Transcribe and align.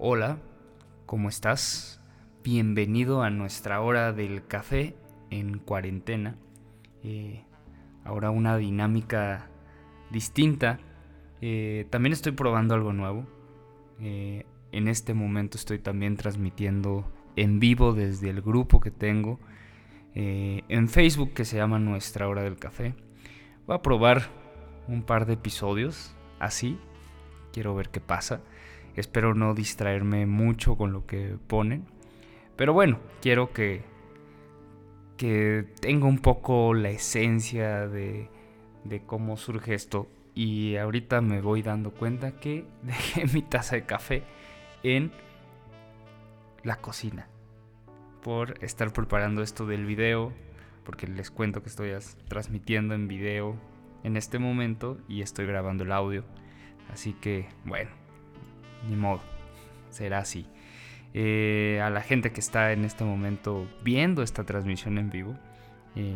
Hola, 0.00 0.38
¿cómo 1.06 1.28
estás? 1.28 2.00
Bienvenido 2.44 3.22
a 3.22 3.30
nuestra 3.30 3.80
hora 3.80 4.12
del 4.12 4.46
café 4.46 4.94
en 5.28 5.58
cuarentena. 5.58 6.36
Eh, 7.02 7.42
ahora 8.04 8.30
una 8.30 8.56
dinámica 8.56 9.50
distinta. 10.12 10.78
Eh, 11.40 11.88
también 11.90 12.12
estoy 12.12 12.30
probando 12.30 12.76
algo 12.76 12.92
nuevo. 12.92 13.26
Eh, 13.98 14.46
en 14.70 14.86
este 14.86 15.14
momento 15.14 15.58
estoy 15.58 15.80
también 15.80 16.16
transmitiendo 16.16 17.04
en 17.34 17.58
vivo 17.58 17.92
desde 17.92 18.30
el 18.30 18.40
grupo 18.40 18.78
que 18.78 18.92
tengo 18.92 19.40
en 20.14 20.88
Facebook 20.88 21.32
que 21.32 21.44
se 21.44 21.56
llama 21.56 21.80
Nuestra 21.80 22.28
Hora 22.28 22.42
del 22.42 22.56
Café. 22.56 22.94
Voy 23.66 23.74
a 23.74 23.82
probar 23.82 24.22
un 24.86 25.02
par 25.02 25.26
de 25.26 25.32
episodios 25.32 26.14
así. 26.38 26.78
Quiero 27.52 27.74
ver 27.74 27.88
qué 27.88 28.00
pasa. 28.00 28.40
Espero 28.98 29.32
no 29.32 29.54
distraerme 29.54 30.26
mucho 30.26 30.76
con 30.76 30.92
lo 30.92 31.06
que 31.06 31.36
ponen. 31.46 31.86
Pero 32.56 32.72
bueno, 32.72 32.98
quiero 33.22 33.52
que, 33.52 33.82
que 35.16 35.66
tenga 35.80 36.06
un 36.06 36.18
poco 36.18 36.74
la 36.74 36.90
esencia 36.90 37.86
de, 37.86 38.28
de 38.82 39.02
cómo 39.04 39.36
surge 39.36 39.74
esto. 39.74 40.08
Y 40.34 40.76
ahorita 40.76 41.20
me 41.20 41.40
voy 41.40 41.62
dando 41.62 41.92
cuenta 41.92 42.32
que 42.32 42.64
dejé 42.82 43.26
mi 43.32 43.42
taza 43.42 43.76
de 43.76 43.86
café 43.86 44.24
en 44.82 45.12
la 46.64 46.76
cocina. 46.76 47.28
Por 48.22 48.62
estar 48.64 48.92
preparando 48.92 49.42
esto 49.42 49.64
del 49.64 49.86
video. 49.86 50.32
Porque 50.84 51.06
les 51.06 51.30
cuento 51.30 51.62
que 51.62 51.68
estoy 51.68 51.92
transmitiendo 52.26 52.94
en 52.94 53.06
video 53.06 53.54
en 54.02 54.16
este 54.16 54.40
momento 54.40 54.98
y 55.06 55.22
estoy 55.22 55.46
grabando 55.46 55.84
el 55.84 55.92
audio. 55.92 56.24
Así 56.90 57.12
que 57.12 57.46
bueno, 57.64 57.90
ni 58.88 58.96
modo, 58.96 59.20
será 59.90 60.18
así. 60.18 60.46
Eh, 61.14 61.80
a 61.82 61.90
la 61.90 62.02
gente 62.02 62.32
que 62.32 62.40
está 62.40 62.72
en 62.72 62.84
este 62.84 63.02
momento 63.02 63.66
viendo 63.82 64.22
esta 64.22 64.44
transmisión 64.44 64.98
en 64.98 65.10
vivo, 65.10 65.34
eh, 65.96 66.14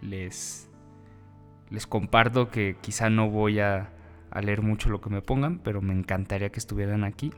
les, 0.00 0.68
les 1.68 1.86
comparto 1.86 2.50
que 2.50 2.76
quizá 2.80 3.10
no 3.10 3.28
voy 3.28 3.60
a, 3.60 3.90
a 4.30 4.40
leer 4.40 4.62
mucho 4.62 4.88
lo 4.88 5.00
que 5.00 5.10
me 5.10 5.20
pongan, 5.20 5.58
pero 5.58 5.82
me 5.82 5.92
encantaría 5.92 6.50
que 6.50 6.58
estuvieran 6.58 7.04
aquí, 7.04 7.32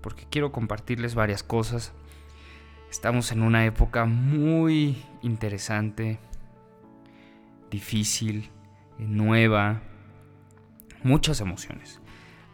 porque 0.00 0.24
quiero 0.30 0.52
compartirles 0.52 1.14
varias 1.14 1.42
cosas. 1.42 1.92
Estamos 2.90 3.32
en 3.32 3.42
una 3.42 3.66
época 3.66 4.04
muy 4.04 4.96
interesante, 5.22 6.20
difícil, 7.70 8.50
nueva, 8.98 9.82
muchas 11.02 11.40
emociones. 11.40 12.00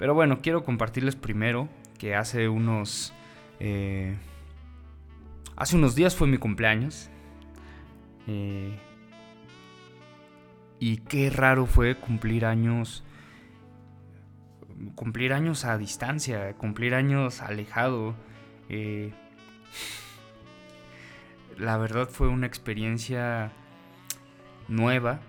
Pero 0.02 0.14
bueno, 0.14 0.40
quiero 0.42 0.64
compartirles 0.64 1.14
primero 1.14 1.68
que 1.96 2.16
hace 2.16 2.48
unos... 2.48 3.14
Eh, 3.60 4.16
hace 5.54 5.76
unos 5.76 5.94
días 5.94 6.16
fue 6.16 6.26
mi 6.26 6.38
cumpleaños. 6.38 7.08
Eh, 8.26 8.76
y 10.80 10.96
qué 10.96 11.30
raro 11.30 11.66
fue 11.66 11.94
cumplir 11.94 12.46
años... 12.46 13.04
Cumplir 14.96 15.32
años 15.32 15.64
a 15.64 15.78
distancia, 15.78 16.52
cumplir 16.54 16.96
años 16.96 17.40
alejado. 17.40 18.16
Eh, 18.68 19.12
la 21.56 21.76
verdad 21.76 22.08
fue 22.08 22.26
una 22.26 22.48
experiencia 22.48 23.52
nueva. 24.66 25.20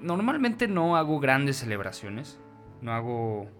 Normalmente 0.00 0.68
no 0.68 0.96
hago 0.96 1.20
grandes 1.20 1.58
celebraciones. 1.58 2.40
No 2.80 2.94
hago 2.94 3.50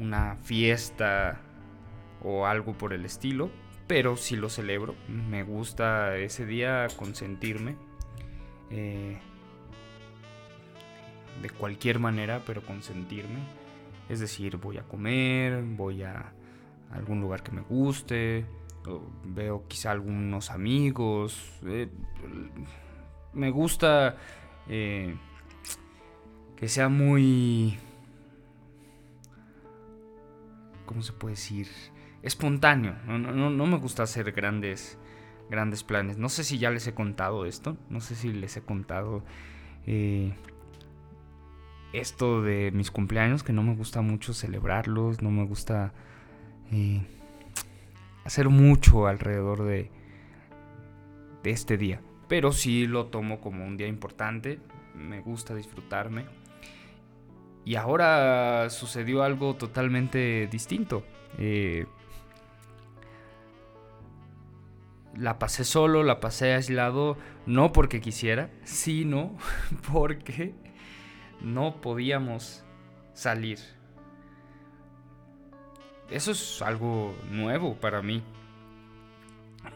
una 0.00 0.36
fiesta 0.36 1.40
o 2.22 2.46
algo 2.46 2.72
por 2.72 2.92
el 2.92 3.04
estilo, 3.04 3.50
pero 3.86 4.16
sí 4.16 4.36
lo 4.36 4.48
celebro. 4.48 4.94
Me 5.08 5.42
gusta 5.42 6.16
ese 6.16 6.46
día 6.46 6.86
consentirme. 6.96 7.76
Eh, 8.70 9.18
de 11.42 11.50
cualquier 11.50 11.98
manera, 11.98 12.42
pero 12.46 12.62
consentirme. 12.62 13.38
Es 14.08 14.20
decir, 14.20 14.56
voy 14.56 14.78
a 14.78 14.82
comer, 14.82 15.62
voy 15.62 16.02
a 16.02 16.32
algún 16.90 17.20
lugar 17.20 17.42
que 17.42 17.52
me 17.52 17.62
guste, 17.62 18.44
veo 19.24 19.64
quizá 19.68 19.92
algunos 19.92 20.50
amigos. 20.50 21.58
Eh, 21.64 21.88
me 23.32 23.50
gusta 23.50 24.16
eh, 24.68 25.14
que 26.56 26.68
sea 26.68 26.88
muy 26.88 27.78
¿cómo 30.90 31.02
se 31.02 31.12
puede 31.12 31.36
decir? 31.36 31.68
Espontáneo. 32.20 32.96
No, 33.06 33.66
me 33.66 33.76
gusta 33.76 34.02
hacer 34.02 34.32
grandes, 34.32 34.98
grandes 35.48 35.84
planes. 35.84 36.18
No 36.18 36.28
sé 36.28 36.42
si 36.42 36.58
ya 36.58 36.72
les 36.72 36.84
he 36.88 36.94
contado 36.94 37.46
esto. 37.46 37.76
No 37.88 38.00
sé 38.00 38.16
si 38.16 38.32
les 38.32 38.56
he 38.56 38.62
contado 38.62 39.22
eh, 39.86 40.32
esto 41.92 42.42
de 42.42 42.72
mis 42.72 42.90
cumpleaños, 42.90 43.44
que 43.44 43.52
no 43.52 43.62
me 43.62 43.76
gusta 43.76 44.00
mucho 44.00 44.34
celebrarlos. 44.34 45.22
No 45.22 45.30
me 45.30 45.44
gusta 45.44 45.92
eh, 46.72 47.06
hacer 48.24 48.48
mucho 48.48 49.06
alrededor 49.06 49.62
de, 49.62 49.92
de 51.44 51.50
este 51.52 51.76
día. 51.76 52.00
Pero 52.26 52.50
sí 52.50 52.88
lo 52.88 53.06
tomo 53.06 53.40
como 53.40 53.64
un 53.64 53.76
día 53.76 53.86
importante. 53.86 54.58
Me 54.96 55.20
gusta 55.20 55.54
disfrutarme. 55.54 56.24
Y 57.64 57.74
ahora 57.74 58.68
sucedió 58.70 59.22
algo 59.22 59.54
totalmente 59.54 60.48
distinto. 60.50 61.04
Eh, 61.38 61.86
la 65.16 65.38
pasé 65.38 65.64
solo, 65.64 66.02
la 66.02 66.20
pasé 66.20 66.54
aislado, 66.54 67.16
no 67.46 67.72
porque 67.72 68.00
quisiera, 68.00 68.50
sino 68.64 69.36
porque 69.92 70.54
no 71.40 71.80
podíamos 71.80 72.64
salir. 73.12 73.58
Eso 76.10 76.32
es 76.32 76.62
algo 76.62 77.14
nuevo 77.30 77.76
para 77.76 78.02
mí. 78.02 78.22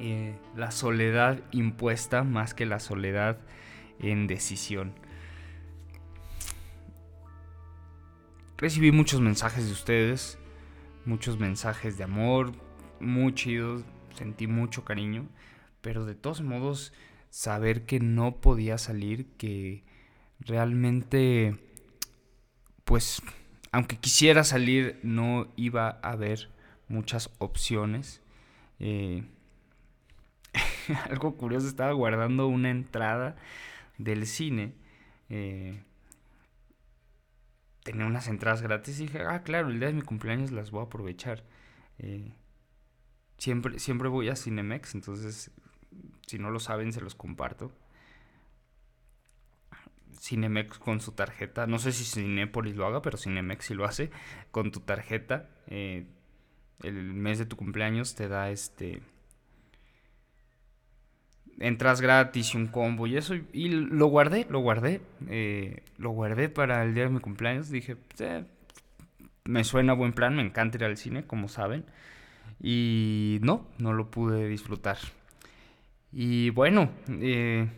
Eh, 0.00 0.34
la 0.56 0.70
soledad 0.70 1.40
impuesta 1.52 2.24
más 2.24 2.54
que 2.54 2.66
la 2.66 2.80
soledad 2.80 3.38
en 4.00 4.26
decisión. 4.26 4.94
Recibí 8.56 8.92
muchos 8.92 9.20
mensajes 9.20 9.66
de 9.66 9.72
ustedes, 9.72 10.38
muchos 11.04 11.38
mensajes 11.38 11.98
de 11.98 12.04
amor, 12.04 12.52
muy 13.00 13.34
chidos, 13.34 13.84
sentí 14.14 14.46
mucho 14.46 14.84
cariño, 14.84 15.28
pero 15.80 16.04
de 16.04 16.14
todos 16.14 16.40
modos 16.40 16.92
saber 17.30 17.84
que 17.84 18.00
no 18.00 18.36
podía 18.36 18.78
salir, 18.78 19.26
que 19.36 19.82
realmente, 20.40 21.58
pues, 22.84 23.22
aunque 23.72 23.98
quisiera 23.98 24.44
salir, 24.44 25.00
no 25.02 25.52
iba 25.56 25.98
a 26.02 26.12
haber 26.12 26.50
muchas 26.88 27.30
opciones. 27.38 28.22
Eh, 28.78 29.24
algo 31.10 31.36
curioso, 31.36 31.66
estaba 31.66 31.92
guardando 31.92 32.46
una 32.46 32.70
entrada 32.70 33.36
del 33.98 34.26
cine. 34.26 34.72
Eh, 35.28 35.82
tenía 37.84 38.06
unas 38.06 38.26
entradas 38.26 38.62
gratis 38.62 38.98
y 38.98 39.04
dije, 39.04 39.20
ah, 39.22 39.42
claro, 39.44 39.68
el 39.68 39.78
día 39.78 39.88
de 39.88 39.94
mi 39.94 40.02
cumpleaños 40.02 40.50
las 40.50 40.72
voy 40.72 40.80
a 40.80 40.86
aprovechar. 40.86 41.44
Eh, 41.98 42.32
siempre, 43.38 43.78
siempre 43.78 44.08
voy 44.08 44.30
a 44.30 44.36
Cinemex, 44.36 44.94
entonces, 44.96 45.52
si 46.26 46.38
no 46.38 46.50
lo 46.50 46.58
saben, 46.58 46.92
se 46.92 47.00
los 47.00 47.14
comparto. 47.14 47.70
Cinemex 50.18 50.78
con 50.78 51.00
su 51.00 51.12
tarjeta, 51.12 51.66
no 51.66 51.78
sé 51.78 51.92
si 51.92 52.04
Cinepolis 52.04 52.74
lo 52.74 52.86
haga, 52.86 53.02
pero 53.02 53.18
Cinemex 53.18 53.66
sí 53.66 53.74
lo 53.74 53.84
hace, 53.84 54.10
con 54.50 54.72
tu 54.72 54.80
tarjeta, 54.80 55.50
eh, 55.66 56.06
el 56.82 57.12
mes 57.12 57.38
de 57.38 57.46
tu 57.46 57.56
cumpleaños 57.56 58.14
te 58.14 58.28
da 58.28 58.50
este 58.50 59.02
entras 61.58 62.00
gratis 62.00 62.54
y 62.54 62.56
un 62.56 62.66
combo 62.66 63.06
y 63.06 63.16
eso. 63.16 63.34
Y 63.52 63.68
lo 63.68 64.06
guardé, 64.06 64.46
lo 64.50 64.60
guardé. 64.60 65.00
Eh, 65.28 65.82
lo 65.98 66.10
guardé 66.10 66.48
para 66.48 66.82
el 66.82 66.94
día 66.94 67.04
de 67.04 67.10
mi 67.10 67.20
cumpleaños. 67.20 67.70
Dije, 67.70 67.96
eh, 68.18 68.44
me 69.44 69.64
suena 69.64 69.92
buen 69.92 70.12
plan, 70.12 70.36
me 70.36 70.42
encanta 70.42 70.78
ir 70.78 70.84
al 70.84 70.96
cine, 70.96 71.24
como 71.26 71.48
saben. 71.48 71.84
Y 72.60 73.38
no, 73.42 73.66
no 73.78 73.92
lo 73.92 74.10
pude 74.10 74.48
disfrutar. 74.48 74.98
Y 76.12 76.50
bueno, 76.50 76.90
eh, 77.08 77.68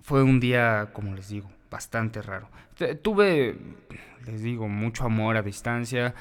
fue 0.00 0.22
un 0.22 0.40
día, 0.40 0.90
como 0.92 1.14
les 1.14 1.28
digo, 1.28 1.50
bastante 1.70 2.22
raro. 2.22 2.48
Tuve, 3.02 3.56
les 4.24 4.42
digo, 4.42 4.68
mucho 4.68 5.04
amor 5.04 5.36
a 5.36 5.42
distancia. 5.42 6.14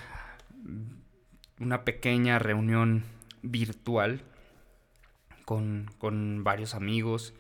Una 1.59 1.83
pequeña 1.83 2.39
reunión 2.39 3.03
virtual 3.44 4.21
con, 5.47 6.44
varios 6.44 6.75
amigos 6.75 7.33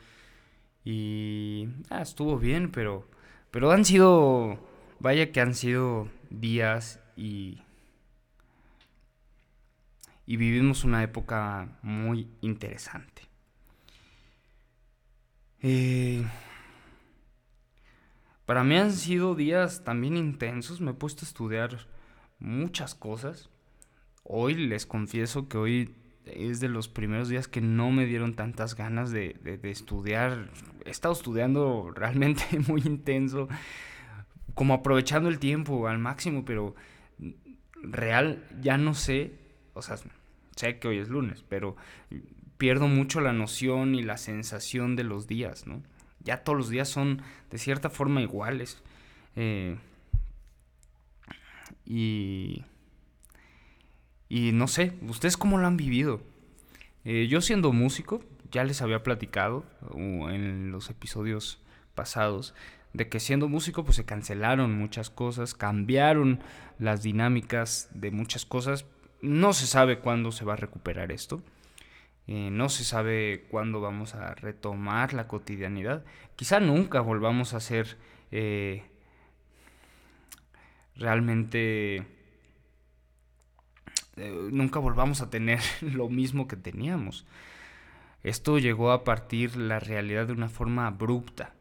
y 0.85 1.67
ah, 1.89 2.01
estuvo 2.01 2.39
bien, 2.39 2.71
pero, 2.71 3.05
pero 3.51 3.71
han 3.71 3.83
sido 3.83 4.57
vaya 4.99 5.33
que 5.33 5.41
han 5.41 5.53
sido 5.53 6.07
días 6.29 7.01
y, 7.17 7.61
y 10.25 10.37
vivimos 10.37 10.85
una 10.85 11.03
época 11.03 11.77
muy 11.81 12.29
interesante. 12.39 13.23
Eh, 15.61 16.25
para 18.45 18.63
mí 18.63 18.77
han 18.77 18.93
sido 18.93 19.35
días 19.35 19.83
también 19.83 20.15
intensos, 20.15 20.79
me 20.79 20.91
he 20.91 20.93
puesto 20.93 21.25
a 21.25 21.27
estudiar 21.27 21.87
muchas 22.39 22.95
cosas. 22.95 23.49
Hoy 24.23 24.53
les 24.55 24.85
confieso 24.85 25.49
que 25.49 25.57
hoy 25.57 25.95
es 26.33 26.59
de 26.59 26.69
los 26.69 26.87
primeros 26.87 27.29
días 27.29 27.47
que 27.47 27.61
no 27.61 27.91
me 27.91 28.05
dieron 28.05 28.35
tantas 28.35 28.75
ganas 28.75 29.11
de, 29.11 29.35
estudiar. 29.63 30.49
He 30.85 30.89
estado 30.89 31.13
estudiando 31.13 31.91
realmente 31.95 32.43
muy 32.67 32.81
intenso, 32.85 33.47
como 34.53 34.73
aprovechando 34.73 35.29
el 35.29 35.39
tiempo 35.39 35.87
al 35.87 35.99
máximo, 35.99 36.45
pero 36.45 36.75
real 37.81 38.43
ya 38.61 38.77
no 38.77 38.93
sé, 38.93 39.33
o 39.73 39.81
sea, 39.81 39.97
sé 40.55 40.79
que 40.79 40.87
hoy 40.87 40.97
es 40.97 41.09
lunes, 41.09 41.43
pero 41.47 41.75
pierdo 42.57 42.87
mucho 42.87 43.21
la 43.21 43.33
noción 43.33 43.95
y 43.95 44.01
la 44.03 44.17
sensación 44.17 44.95
de 44.95 45.03
los 45.03 45.27
días, 45.27 45.67
¿no? 45.67 45.83
Ya 46.23 46.43
todos 46.43 46.57
los 46.57 46.69
días 46.69 46.89
son 46.89 47.21
de 47.51 47.57
cierta 47.57 47.89
forma 47.89 48.21
iguales. 48.21 48.81
Eh, 49.35 49.77
y 51.85 52.65
y 54.29 54.51
no 54.51 54.67
sé, 54.67 54.93
¿ustedes 55.07 55.37
cómo 55.37 55.57
lo 55.57 55.67
han 55.67 55.77
vivido? 55.77 56.21
Eh, 57.05 57.27
yo 57.27 57.41
siendo 57.41 57.71
músico, 57.71 58.23
ya 58.51 58.63
les 58.63 58.81
había 58.81 59.03
platicado 59.03 59.65
en 59.95 60.71
los 60.71 60.89
episodios 60.89 61.61
pasados 61.95 62.53
de 62.93 63.09
que 63.09 63.19
siendo 63.19 63.47
músico 63.47 63.83
pues 63.83 63.95
se 63.95 64.05
cancelaron 64.05 64.77
muchas 64.77 65.09
cosas, 65.09 65.53
cambiaron 65.53 66.39
las 66.79 67.03
dinámicas 67.03 67.89
de 67.93 68.11
muchas 68.11 68.45
cosas. 68.45 68.85
No 69.21 69.53
se 69.53 69.67
sabe 69.67 69.99
cuándo 69.99 70.31
se 70.31 70.45
va 70.45 70.53
a 70.53 70.57
recuperar 70.57 71.11
esto. 71.11 71.41
Eh, 72.27 72.49
no 72.51 72.69
se 72.69 72.83
sabe 72.83 73.45
cuándo 73.49 73.79
vamos 73.79 74.15
a 74.15 74.35
retomar 74.35 75.13
la 75.13 75.27
cotidianidad. 75.27 76.03
Quizá 76.35 76.59
nunca 76.59 76.99
volvamos 76.99 77.53
a 77.53 77.59
ser 77.59 77.97
eh, 78.31 78.83
realmente 80.95 82.05
eh, 84.17 84.49
nunca 84.51 84.79
volvamos 84.79 85.21
a 85.21 85.29
tener 85.29 85.59
lo 85.81 86.09
mismo 86.09 86.47
que 86.47 86.55
teníamos. 86.55 87.25
Esto 88.23 88.57
llegó 88.57 88.91
a 88.91 89.03
partir 89.03 89.55
la 89.55 89.79
realidad 89.79 90.27
de 90.27 90.33
una 90.33 90.49
forma 90.49 90.87
abrupta. 90.87 91.53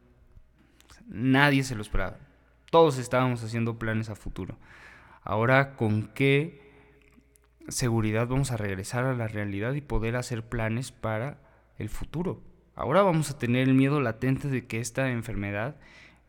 Nadie 1.07 1.63
se 1.63 1.75
lo 1.75 1.81
esperaba. 1.81 2.17
Todos 2.71 2.97
estábamos 2.97 3.43
haciendo 3.43 3.79
planes 3.79 4.09
a 4.09 4.15
futuro. 4.15 4.57
Ahora, 5.23 5.75
¿con 5.75 6.07
qué 6.07 6.61
seguridad 7.69 8.27
vamos 8.27 8.51
a 8.51 8.57
regresar 8.57 9.05
a 9.05 9.13
la 9.13 9.27
realidad 9.27 9.73
y 9.73 9.81
poder 9.81 10.15
hacer 10.15 10.43
planes 10.43 10.91
para 10.91 11.37
el 11.77 11.89
futuro? 11.89 12.41
Ahora 12.75 13.01
vamos 13.01 13.31
a 13.31 13.37
tener 13.37 13.67
el 13.67 13.73
miedo 13.73 14.01
latente 14.01 14.49
de 14.49 14.67
que 14.67 14.79
esta 14.79 15.09
enfermedad, 15.11 15.77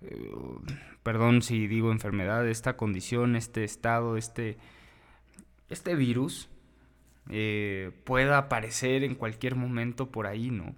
eh, 0.03 0.31
perdón 1.03 1.43
si 1.43 1.67
digo 1.67 1.91
enfermedad, 1.91 2.47
esta 2.49 2.77
condición, 2.77 3.35
este 3.35 3.65
estado, 3.65 4.17
este 4.17 4.59
este 5.69 5.95
virus 5.95 6.49
eh, 7.31 7.93
pueda 8.05 8.39
aparecer 8.39 9.05
en 9.05 9.15
cualquier 9.15 9.55
momento 9.55 10.11
por 10.11 10.27
ahí, 10.27 10.51
¿no? 10.51 10.75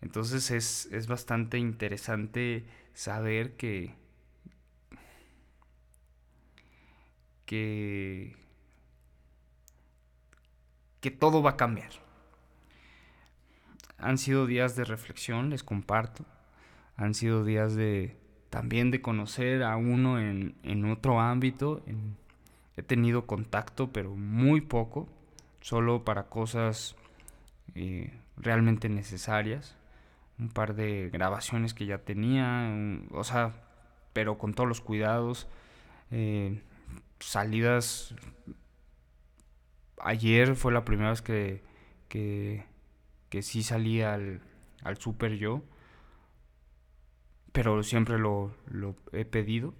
Entonces 0.00 0.50
es, 0.50 1.06
bastante 1.08 1.58
interesante 1.58 2.64
saber 2.94 3.56
que, 3.56 3.94
que, 7.46 8.36
que 11.00 11.10
todo 11.10 11.42
va 11.42 11.50
a 11.50 11.56
cambiar. 11.56 11.90
Han 13.98 14.18
sido 14.18 14.46
días 14.46 14.76
de 14.76 14.84
reflexión, 14.84 15.50
les 15.50 15.64
comparto. 15.64 16.24
Han 16.96 17.14
sido 17.14 17.44
días 17.44 17.74
de 17.74 18.16
también 18.50 18.92
de 18.92 19.02
conocer 19.02 19.64
a 19.64 19.76
uno 19.76 20.20
en, 20.20 20.54
en 20.62 20.84
otro 20.90 21.20
ámbito, 21.20 21.82
en, 21.86 22.16
He 22.78 22.82
tenido 22.84 23.26
contacto, 23.26 23.92
pero 23.92 24.14
muy 24.14 24.60
poco, 24.60 25.08
solo 25.60 26.04
para 26.04 26.28
cosas 26.28 26.94
eh, 27.74 28.12
realmente 28.36 28.88
necesarias. 28.88 29.74
Un 30.38 30.48
par 30.48 30.76
de 30.76 31.10
grabaciones 31.12 31.74
que 31.74 31.86
ya 31.86 31.98
tenía, 31.98 32.72
o 33.10 33.24
sea, 33.24 33.52
pero 34.12 34.38
con 34.38 34.54
todos 34.54 34.68
los 34.68 34.80
cuidados. 34.80 35.48
Eh, 36.12 36.62
salidas. 37.18 38.14
Ayer 40.00 40.54
fue 40.54 40.72
la 40.72 40.84
primera 40.84 41.10
vez 41.10 41.20
que, 41.20 41.64
que, 42.08 42.64
que 43.28 43.42
sí 43.42 43.64
salí 43.64 44.02
al, 44.02 44.40
al 44.84 44.98
super 44.98 45.34
yo, 45.36 45.62
pero 47.50 47.82
siempre 47.82 48.20
lo, 48.20 48.54
lo 48.70 48.94
he 49.10 49.24
pedido. 49.24 49.74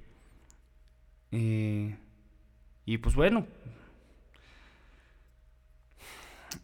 Eh, 1.30 1.96
y 2.88 2.96
pues 2.96 3.16
bueno, 3.16 3.46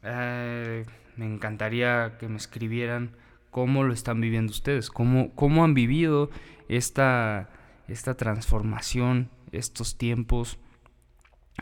eh, 0.03 0.87
me 1.17 1.27
encantaría 1.27 2.17
que 2.19 2.29
me 2.29 2.39
escribieran 2.39 3.15
cómo 3.51 3.85
lo 3.85 3.93
están 3.93 4.23
viviendo 4.23 4.51
ustedes, 4.51 4.89
cómo, 4.89 5.35
cómo 5.35 5.65
han 5.65 5.75
vivido 5.75 6.31
esta, 6.71 7.51
esta 7.89 8.15
transformación, 8.17 9.29
estos 9.53 9.99
tiempos, 9.99 10.59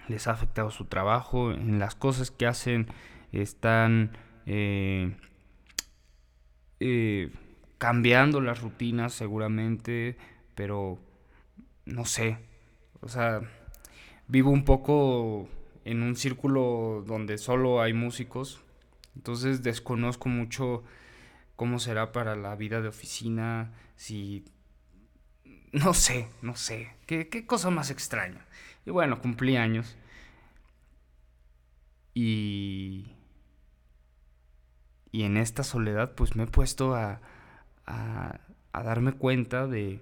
les 0.06 0.28
ha 0.28 0.30
afectado 0.30 0.70
su 0.70 0.84
trabajo, 0.84 1.50
en 1.50 1.80
las 1.80 1.96
cosas 1.96 2.30
que 2.30 2.46
hacen 2.46 2.86
están 3.32 4.16
eh, 4.46 5.16
eh, 6.78 7.32
cambiando 7.78 8.40
las 8.40 8.60
rutinas 8.60 9.12
seguramente, 9.12 10.16
pero 10.54 11.00
no 11.84 12.04
sé, 12.04 12.38
o 13.00 13.08
sea 13.08 13.40
vivo 14.28 14.50
un 14.50 14.64
poco 14.64 15.48
en 15.84 16.02
un 16.02 16.16
círculo 16.16 17.04
donde 17.06 17.38
solo 17.38 17.82
hay 17.82 17.92
músicos, 17.92 18.62
entonces 19.14 19.62
desconozco 19.62 20.28
mucho 20.28 20.84
cómo 21.56 21.78
será 21.78 22.12
para 22.12 22.36
la 22.36 22.56
vida 22.56 22.80
de 22.80 22.88
oficina, 22.88 23.72
si... 23.96 24.44
No 25.72 25.94
sé, 25.94 26.28
no 26.42 26.54
sé, 26.54 26.94
qué, 27.06 27.28
qué 27.28 27.46
cosa 27.46 27.70
más 27.70 27.90
extraña. 27.90 28.46
Y 28.84 28.90
bueno, 28.90 29.20
cumplí 29.20 29.56
años. 29.56 29.96
Y... 32.14 33.06
Y 35.10 35.24
en 35.24 35.36
esta 35.36 35.62
soledad 35.62 36.14
pues 36.14 36.36
me 36.36 36.44
he 36.44 36.46
puesto 36.46 36.94
a, 36.94 37.20
a, 37.86 38.40
a 38.72 38.82
darme 38.82 39.12
cuenta 39.12 39.66
de 39.66 40.00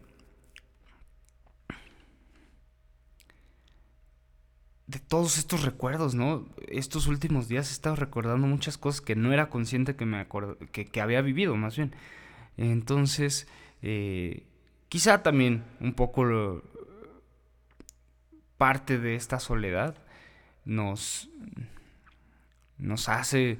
de 4.90 4.98
todos 4.98 5.38
estos 5.38 5.62
recuerdos, 5.62 6.16
¿no? 6.16 6.46
Estos 6.66 7.06
últimos 7.06 7.46
días 7.46 7.70
he 7.70 7.72
estado 7.72 7.94
recordando 7.94 8.46
muchas 8.48 8.76
cosas 8.76 9.00
que 9.00 9.14
no 9.14 9.32
era 9.32 9.48
consciente 9.48 9.94
que, 9.94 10.04
me 10.04 10.26
que, 10.72 11.00
había 11.00 11.22
vivido, 11.22 11.54
más 11.54 11.76
bien. 11.76 11.94
Entonces, 12.56 13.46
eh, 13.82 14.42
quizá 14.88 15.22
también 15.22 15.62
un 15.78 15.94
poco 15.94 16.62
parte 18.58 18.98
de 18.98 19.14
esta 19.14 19.38
soledad 19.38 19.94
nos, 20.64 21.30
nos 22.76 23.08
hace 23.08 23.58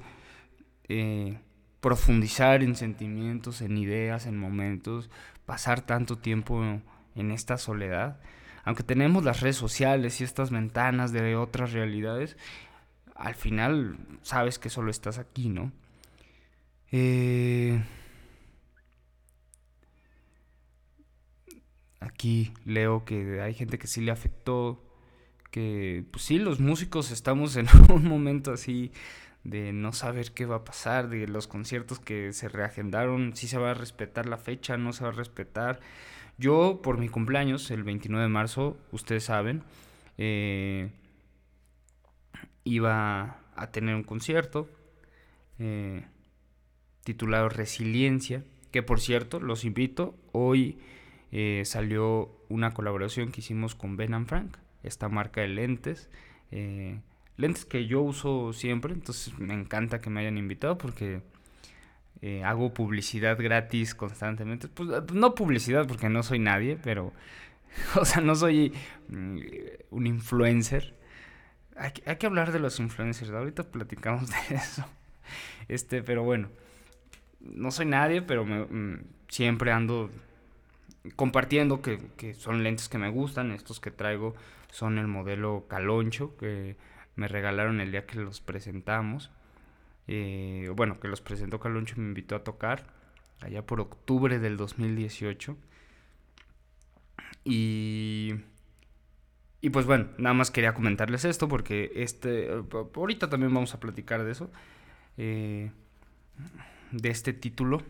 eh, 0.89 1.39
profundizar 1.79 2.61
en 2.61 2.75
sentimientos, 2.75 3.61
en 3.61 3.77
ideas, 3.77 4.25
en 4.25 4.37
momentos, 4.37 5.09
pasar 5.45 5.79
tanto 5.79 6.17
tiempo 6.17 6.61
en 7.15 7.31
esta 7.31 7.57
soledad 7.57 8.19
aunque 8.63 8.83
tenemos 8.83 9.23
las 9.23 9.41
redes 9.41 9.57
sociales 9.57 10.21
y 10.21 10.23
estas 10.23 10.51
ventanas 10.51 11.11
de 11.11 11.35
otras 11.35 11.71
realidades, 11.73 12.37
al 13.15 13.35
final 13.35 13.97
sabes 14.21 14.59
que 14.59 14.69
solo 14.69 14.91
estás 14.91 15.17
aquí, 15.17 15.49
¿no? 15.49 15.71
Eh, 16.91 17.81
aquí 21.99 22.53
leo 22.65 23.05
que 23.05 23.41
hay 23.41 23.53
gente 23.53 23.77
que 23.77 23.87
sí 23.87 24.01
le 24.01 24.11
afectó, 24.11 24.83
que 25.51 26.05
pues 26.11 26.25
sí, 26.25 26.39
los 26.39 26.59
músicos 26.59 27.11
estamos 27.11 27.55
en 27.55 27.67
un 27.89 28.05
momento 28.07 28.51
así 28.51 28.91
de 29.43 29.73
no 29.73 29.93
saber 29.93 30.31
qué 30.33 30.45
va 30.45 30.57
a 30.57 30.63
pasar, 30.63 31.09
de 31.09 31.27
los 31.27 31.47
conciertos 31.47 31.99
que 31.99 32.33
se 32.33 32.49
reagendaron, 32.49 33.35
si 33.35 33.47
se 33.47 33.57
va 33.57 33.71
a 33.71 33.73
respetar 33.73 34.27
la 34.27 34.37
fecha, 34.37 34.77
no 34.77 34.93
se 34.93 35.03
va 35.03 35.09
a 35.09 35.13
respetar. 35.13 35.79
Yo, 36.41 36.81
por 36.81 36.97
mi 36.97 37.07
cumpleaños, 37.07 37.69
el 37.69 37.83
29 37.83 38.23
de 38.23 38.27
marzo, 38.27 38.75
ustedes 38.91 39.25
saben, 39.25 39.61
eh, 40.17 40.89
iba 42.63 43.37
a 43.55 43.71
tener 43.71 43.93
un 43.93 44.01
concierto 44.01 44.67
eh, 45.59 46.03
titulado 47.03 47.47
Resiliencia, 47.47 48.43
que 48.71 48.81
por 48.81 48.99
cierto, 48.99 49.39
los 49.39 49.65
invito, 49.65 50.15
hoy 50.31 50.79
eh, 51.31 51.61
salió 51.63 52.35
una 52.49 52.73
colaboración 52.73 53.31
que 53.31 53.41
hicimos 53.41 53.75
con 53.75 53.95
Ben 53.95 54.25
Frank, 54.25 54.57
esta 54.81 55.09
marca 55.09 55.41
de 55.41 55.47
lentes. 55.49 56.09
Eh, 56.49 57.01
lentes 57.37 57.65
que 57.65 57.85
yo 57.85 58.01
uso 58.01 58.51
siempre, 58.51 58.95
entonces 58.95 59.37
me 59.37 59.53
encanta 59.53 60.01
que 60.01 60.09
me 60.09 60.21
hayan 60.21 60.39
invitado 60.39 60.79
porque 60.79 61.21
eh, 62.21 62.43
hago 62.43 62.73
publicidad 62.73 63.37
gratis 63.37 63.95
constantemente. 63.95 64.67
Pues 64.67 64.89
no 65.13 65.35
publicidad 65.35 65.87
porque 65.87 66.09
no 66.09 66.23
soy 66.23 66.39
nadie, 66.39 66.77
pero, 66.81 67.13
o 67.95 68.05
sea, 68.05 68.21
no 68.21 68.35
soy 68.35 68.73
mm, 69.09 69.39
un 69.91 70.07
influencer. 70.07 70.95
Hay, 71.75 71.91
hay, 72.05 72.17
que 72.17 72.25
hablar 72.27 72.51
de 72.51 72.59
los 72.59 72.79
influencers, 72.79 73.31
ahorita 73.31 73.63
platicamos 73.63 74.29
de 74.29 74.55
eso. 74.55 74.85
Este, 75.67 76.03
pero 76.03 76.23
bueno, 76.23 76.49
no 77.39 77.71
soy 77.71 77.85
nadie, 77.85 78.21
pero 78.21 78.45
mm, 78.45 78.99
siempre 79.27 79.71
ando 79.71 80.11
compartiendo 81.15 81.81
que, 81.81 81.99
que, 82.17 82.33
son 82.33 82.63
lentes 82.63 82.89
que 82.89 82.97
me 82.97 83.09
gustan. 83.09 83.51
Estos 83.51 83.79
que 83.79 83.91
traigo 83.91 84.35
son 84.69 84.97
el 84.97 85.07
modelo 85.07 85.65
Caloncho, 85.67 86.37
que 86.37 86.75
me 87.15 87.27
regalaron 87.27 87.81
el 87.81 87.91
día 87.91 88.05
que 88.05 88.19
los 88.19 88.41
presentamos. 88.41 89.31
Eh, 90.07 90.71
bueno, 90.75 90.99
que 90.99 91.07
los 91.07 91.21
presentó 91.21 91.59
Caloncho 91.59 91.95
y 91.97 92.01
me 92.01 92.07
invitó 92.07 92.35
a 92.35 92.43
tocar 92.43 92.87
allá 93.41 93.65
por 93.65 93.79
octubre 93.81 94.39
del 94.39 94.57
2018. 94.57 95.57
Y, 97.43 98.35
y 99.61 99.69
pues 99.69 99.85
bueno, 99.85 100.09
nada 100.17 100.33
más 100.33 100.51
quería 100.51 100.73
comentarles 100.73 101.25
esto 101.25 101.47
porque 101.47 101.91
este, 101.95 102.49
ahorita 102.95 103.29
también 103.29 103.53
vamos 103.53 103.73
a 103.73 103.79
platicar 103.79 104.23
de 104.23 104.31
eso. 104.31 104.51
Eh, 105.17 105.71
de 106.91 107.09
este 107.09 107.33
título 107.33 107.81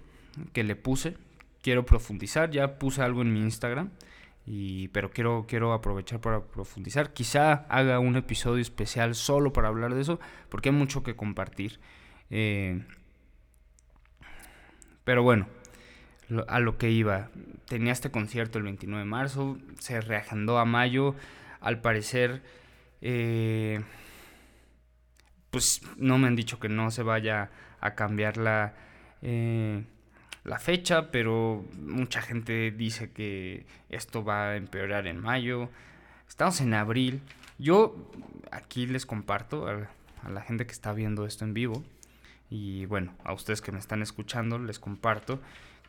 que 0.53 0.63
le 0.63 0.75
puse. 0.75 1.17
Quiero 1.61 1.85
profundizar, 1.85 2.49
ya 2.49 2.79
puse 2.79 3.01
algo 3.01 3.21
en 3.21 3.33
mi 3.33 3.41
Instagram. 3.41 3.91
Y, 4.45 4.87
pero 4.89 5.11
quiero, 5.11 5.45
quiero 5.47 5.73
aprovechar 5.73 6.19
para 6.19 6.41
profundizar. 6.45 7.13
Quizá 7.13 7.65
haga 7.69 7.99
un 7.99 8.15
episodio 8.15 8.61
especial 8.61 9.15
solo 9.15 9.53
para 9.53 9.67
hablar 9.67 9.93
de 9.93 10.01
eso, 10.01 10.19
porque 10.49 10.69
hay 10.69 10.75
mucho 10.75 11.03
que 11.03 11.15
compartir. 11.15 11.79
Eh, 12.29 12.83
pero 15.03 15.23
bueno, 15.23 15.47
a 16.47 16.59
lo 16.59 16.77
que 16.77 16.89
iba. 16.89 17.29
Tenía 17.67 17.93
este 17.93 18.11
concierto 18.11 18.57
el 18.57 18.63
29 18.65 19.03
de 19.03 19.09
marzo, 19.09 19.57
se 19.79 20.01
reagendó 20.01 20.57
a 20.57 20.65
mayo. 20.65 21.15
Al 21.59 21.79
parecer, 21.81 22.41
eh, 23.01 23.81
pues 25.51 25.81
no 25.97 26.17
me 26.17 26.27
han 26.27 26.35
dicho 26.35 26.59
que 26.59 26.69
no 26.69 26.89
se 26.91 27.03
vaya 27.03 27.51
a 27.79 27.95
cambiar 27.95 28.37
la, 28.37 28.73
eh, 29.21 29.83
la 30.43 30.59
fecha, 30.59 31.11
pero 31.11 31.65
mucha 31.79 32.21
gente 32.21 32.71
dice 32.71 33.11
que 33.11 33.65
esto 33.89 34.23
va 34.23 34.49
a 34.49 34.55
empeorar 34.55 35.07
en 35.07 35.19
mayo. 35.19 35.69
Estamos 36.27 36.61
en 36.61 36.73
abril. 36.73 37.21
Yo 37.59 37.95
aquí 38.51 38.87
les 38.87 39.05
comparto 39.05 39.67
a, 39.67 39.89
la 40.29 40.41
gente 40.41 40.65
que 40.65 40.71
está 40.71 40.93
viendo 40.93 41.25
esto 41.25 41.45
en 41.45 41.53
vivo 41.53 41.83
y 42.49 42.85
bueno, 42.85 43.13
a 43.23 43.33
ustedes 43.33 43.61
que 43.61 43.71
me 43.71 43.79
están 43.79 44.01
escuchando 44.01 44.59
les 44.59 44.77
comparto 44.77 45.39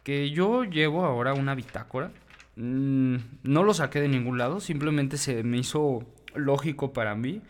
que 0.05 0.31
yo 0.31 0.65
llevo 0.65 1.05
ahora 1.05 1.35
una 1.35 1.55
bitácora. 1.55 2.11
Mm, 2.57 3.17
no 3.43 3.63
lo 3.63 3.75
saqué 3.75 4.01
de 4.01 4.09
ningún 4.09 4.39
lado, 4.39 4.61
simplemente 4.61 5.17
se 5.17 5.43
me 5.43 5.59
hizo 5.59 6.07
lógico 6.35 6.93
para 6.93 7.15
mí 7.15 7.43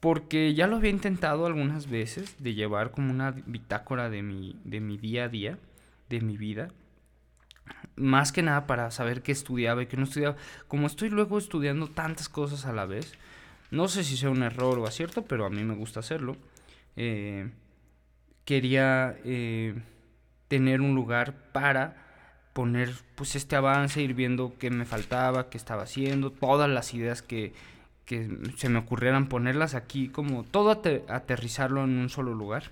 porque 0.00 0.52
ya 0.54 0.66
lo 0.66 0.76
había 0.76 0.90
intentado 0.90 1.46
algunas 1.46 1.88
veces 1.88 2.36
de 2.38 2.54
llevar 2.54 2.90
como 2.90 3.10
una 3.10 3.30
bitácora 3.30 4.10
de 4.10 4.22
mi, 4.22 4.60
de 4.64 4.80
mi 4.80 4.98
día 4.98 5.24
a 5.24 5.28
día, 5.28 5.58
de 6.14 6.20
mi 6.20 6.36
vida. 6.36 6.68
Más 7.96 8.32
que 8.32 8.42
nada 8.42 8.66
para 8.66 8.90
saber 8.90 9.22
qué 9.22 9.32
estudiaba 9.32 9.82
y 9.82 9.86
qué 9.86 9.96
no 9.96 10.04
estudiaba. 10.04 10.36
Como 10.68 10.86
estoy 10.86 11.10
luego 11.10 11.38
estudiando 11.38 11.88
tantas 11.88 12.28
cosas 12.28 12.66
a 12.66 12.72
la 12.72 12.86
vez, 12.86 13.14
no 13.70 13.88
sé 13.88 14.04
si 14.04 14.16
sea 14.16 14.30
un 14.30 14.42
error 14.42 14.78
o 14.78 14.86
acierto, 14.86 15.22
pero 15.22 15.46
a 15.46 15.50
mí 15.50 15.62
me 15.64 15.74
gusta 15.74 16.00
hacerlo. 16.00 16.36
Eh, 16.96 17.50
quería 18.44 19.16
eh, 19.24 19.74
tener 20.48 20.80
un 20.80 20.94
lugar 20.94 21.34
para 21.52 22.04
poner 22.52 22.94
pues 23.16 23.34
este 23.34 23.56
avance, 23.56 24.02
ir 24.02 24.14
viendo 24.14 24.54
qué 24.58 24.70
me 24.70 24.84
faltaba, 24.84 25.50
qué 25.50 25.58
estaba 25.58 25.82
haciendo, 25.82 26.30
todas 26.30 26.70
las 26.70 26.94
ideas 26.94 27.20
que, 27.22 27.52
que 28.04 28.30
se 28.56 28.68
me 28.68 28.78
ocurrieran 28.78 29.28
ponerlas 29.28 29.74
aquí, 29.74 30.08
como 30.08 30.44
todo 30.44 30.70
aterrizarlo 30.70 31.82
en 31.84 31.98
un 31.98 32.10
solo 32.10 32.34
lugar. 32.34 32.70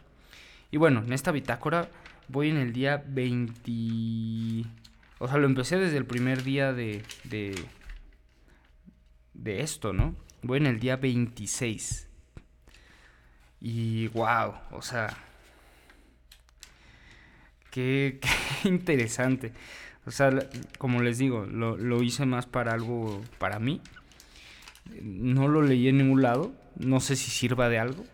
Y 0.71 0.77
bueno, 0.77 1.03
en 1.05 1.13
esta 1.13 1.33
bitácora 1.33 1.89
voy 2.29 2.51
en 2.51 2.57
el 2.57 2.73
día 2.73 3.03
20... 3.07 4.69
O 5.19 5.29
sea, 5.29 5.37
lo 5.39 5.47
empecé 5.47 5.79
desde 5.79 5.97
el 5.97 6.05
primer 6.05 6.43
día 6.43 6.73
de, 6.73 7.03
de, 7.25 7.55
de 9.35 9.61
esto, 9.61 9.93
¿no? 9.93 10.17
Voy 10.43 10.59
en 10.59 10.67
el 10.67 10.81
día 10.81 10.97
26. 10.97 12.09
Y 13.61 14.09
wow, 14.09 14.55
o 14.73 14.83
sea, 14.83 15.17
qué, 17.71 18.19
qué 18.63 18.69
interesante. 18.69 19.53
O 20.05 20.11
sea, 20.11 20.33
como 20.79 21.01
les 21.01 21.19
digo, 21.19 21.47
lo, 21.47 21.77
lo 21.77 22.03
hice 22.03 22.27
más 22.27 22.47
para 22.47 22.73
algo, 22.73 23.23
para 23.39 23.61
mí, 23.61 23.81
no 25.01 25.47
lo 25.49 25.63
leí 25.63 25.89
en 25.89 25.99
ningún 25.99 26.23
lado, 26.23 26.53
no 26.77 27.01
sé 27.01 27.17
si 27.17 27.31
sirva 27.31 27.69
de 27.69 27.79
algo. 27.79 28.05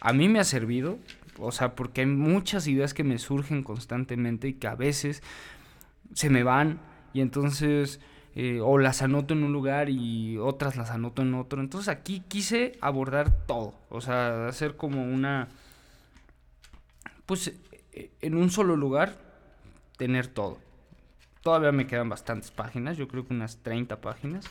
A 0.00 0.12
mí 0.12 0.28
me 0.28 0.40
ha 0.40 0.44
servido, 0.44 0.98
o 1.40 1.52
sea, 1.52 1.74
porque 1.74 2.02
hay 2.02 2.06
muchas 2.06 2.66
ideas 2.66 2.94
que 2.94 3.04
me 3.04 3.18
surgen 3.18 3.62
constantemente 3.62 4.48
y 4.48 4.54
que 4.54 4.66
a 4.66 4.74
veces 4.74 5.22
se 6.14 6.30
me 6.30 6.42
van 6.42 6.80
y 7.12 7.20
entonces 7.20 8.00
eh, 8.34 8.60
o 8.62 8.78
las 8.78 9.02
anoto 9.02 9.34
en 9.34 9.42
un 9.42 9.52
lugar 9.52 9.90
y 9.90 10.38
otras 10.38 10.76
las 10.76 10.90
anoto 10.90 11.22
en 11.22 11.34
otro. 11.34 11.60
Entonces 11.60 11.88
aquí 11.88 12.22
quise 12.28 12.78
abordar 12.80 13.30
todo, 13.46 13.74
o 13.88 14.00
sea, 14.00 14.48
hacer 14.48 14.76
como 14.76 15.02
una, 15.02 15.48
pues 17.26 17.52
eh, 17.92 18.10
en 18.20 18.36
un 18.36 18.50
solo 18.50 18.76
lugar 18.76 19.18
tener 19.96 20.28
todo. 20.28 20.58
Todavía 21.42 21.72
me 21.72 21.86
quedan 21.86 22.08
bastantes 22.08 22.50
páginas, 22.50 22.96
yo 22.96 23.08
creo 23.08 23.26
que 23.26 23.34
unas 23.34 23.58
30 23.62 24.00
páginas. 24.00 24.44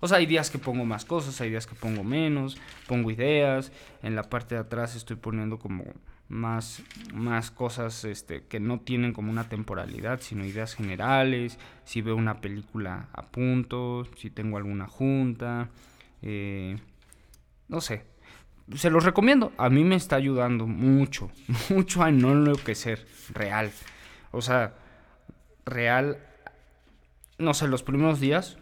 O 0.00 0.08
sea, 0.08 0.18
hay 0.18 0.26
días 0.26 0.50
que 0.50 0.58
pongo 0.58 0.84
más 0.84 1.04
cosas, 1.04 1.40
hay 1.40 1.50
días 1.50 1.66
que 1.66 1.76
pongo 1.76 2.02
menos, 2.02 2.58
pongo 2.88 3.10
ideas. 3.12 3.70
En 4.02 4.16
la 4.16 4.24
parte 4.24 4.56
de 4.56 4.60
atrás 4.62 4.96
estoy 4.96 5.14
poniendo 5.14 5.60
como 5.60 5.84
más, 6.32 6.82
más 7.12 7.50
cosas 7.50 8.04
este, 8.04 8.44
que 8.46 8.58
no 8.58 8.80
tienen 8.80 9.12
como 9.12 9.30
una 9.30 9.48
temporalidad, 9.48 10.20
sino 10.20 10.46
ideas 10.46 10.74
generales. 10.74 11.58
Si 11.84 12.00
veo 12.00 12.16
una 12.16 12.40
película 12.40 13.08
a 13.12 13.26
punto, 13.26 14.06
si 14.16 14.30
tengo 14.30 14.56
alguna 14.56 14.88
junta. 14.88 15.68
Eh, 16.22 16.76
no 17.68 17.80
sé. 17.80 18.06
Se 18.74 18.90
los 18.90 19.04
recomiendo. 19.04 19.52
A 19.58 19.68
mí 19.68 19.84
me 19.84 19.94
está 19.94 20.16
ayudando 20.16 20.66
mucho, 20.66 21.30
mucho 21.70 22.02
a 22.02 22.10
no 22.10 22.32
enloquecer. 22.32 23.06
Real. 23.34 23.70
O 24.30 24.40
sea, 24.40 24.74
real. 25.66 26.18
No 27.38 27.52
sé, 27.52 27.68
los 27.68 27.82
primeros 27.82 28.20
días 28.20 28.56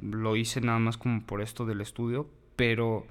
lo 0.00 0.36
hice 0.36 0.62
nada 0.62 0.78
más 0.78 0.96
como 0.96 1.22
por 1.26 1.42
esto 1.42 1.66
del 1.66 1.82
estudio, 1.82 2.30
pero 2.56 3.06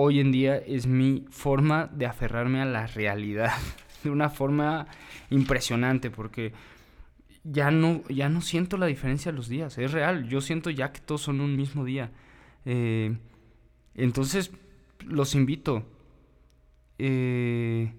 hoy 0.00 0.20
en 0.20 0.30
día 0.30 0.56
es 0.56 0.86
mi 0.86 1.24
forma 1.28 1.90
de 1.92 2.06
aferrarme 2.06 2.62
a 2.62 2.64
la 2.64 2.86
realidad 2.86 3.52
de 4.04 4.10
una 4.10 4.30
forma 4.30 4.86
impresionante 5.28 6.08
porque 6.08 6.52
ya 7.42 7.72
no, 7.72 8.02
ya 8.08 8.28
no 8.28 8.40
siento 8.40 8.76
la 8.76 8.86
diferencia 8.86 9.32
de 9.32 9.36
los 9.36 9.48
días, 9.48 9.76
es 9.76 9.90
real, 9.90 10.28
yo 10.28 10.40
siento 10.40 10.70
ya 10.70 10.92
que 10.92 11.00
todos 11.00 11.22
son 11.22 11.40
un 11.40 11.56
mismo 11.56 11.84
día. 11.84 12.12
Eh, 12.64 13.16
entonces, 13.94 14.52
los 15.04 15.34
invito, 15.34 15.84
eh, 16.98 17.92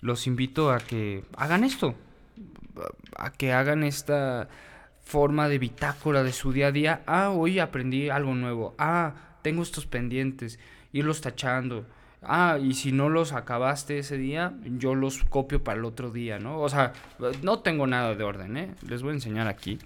los 0.00 0.26
invito 0.26 0.72
a 0.72 0.78
que 0.78 1.22
hagan 1.36 1.62
esto, 1.62 1.94
a 3.16 3.32
que 3.32 3.52
hagan 3.52 3.84
esta 3.84 4.48
forma 5.02 5.48
de 5.48 5.58
bitácora 5.58 6.24
de 6.24 6.32
su 6.32 6.52
día 6.52 6.68
a 6.68 6.72
día. 6.72 7.02
Ah, 7.06 7.30
hoy 7.30 7.60
aprendí 7.60 8.08
algo 8.08 8.34
nuevo. 8.34 8.74
Ah, 8.78 9.38
tengo 9.42 9.62
estos 9.62 9.86
pendientes. 9.86 10.58
Irlos 10.92 11.20
tachando. 11.20 11.86
Ah, 12.22 12.58
y 12.62 12.74
si 12.74 12.92
no 12.92 13.08
los 13.08 13.32
acabaste 13.32 13.98
ese 13.98 14.16
día, 14.16 14.54
yo 14.64 14.94
los 14.94 15.24
copio 15.24 15.64
para 15.64 15.78
el 15.78 15.84
otro 15.84 16.10
día, 16.10 16.38
¿no? 16.38 16.60
O 16.60 16.68
sea, 16.68 16.92
no 17.42 17.60
tengo 17.60 17.86
nada 17.86 18.14
de 18.14 18.22
orden, 18.22 18.56
¿eh? 18.56 18.74
Les 18.86 19.02
voy 19.02 19.10
a 19.10 19.14
enseñar 19.14 19.48
aquí. 19.48 19.78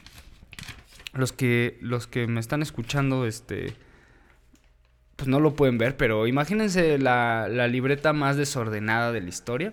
Los 1.15 1.33
que, 1.33 1.79
los 1.81 2.07
que 2.07 2.27
me 2.27 2.41
están 2.41 2.61
escuchando, 2.61 3.27
este, 3.27 3.73
pues 5.17 5.29
no 5.29 5.41
lo 5.41 5.55
pueden 5.55 5.79
ver, 5.79 5.97
pero 5.97 6.27
imagínense 6.27 6.99
la, 6.99 7.49
la 7.49 7.69
libreta 7.69 8.13
más 8.13 8.37
desordenada 8.37 9.13
de 9.13 9.23
la 9.23 9.29
historia. 9.29 9.73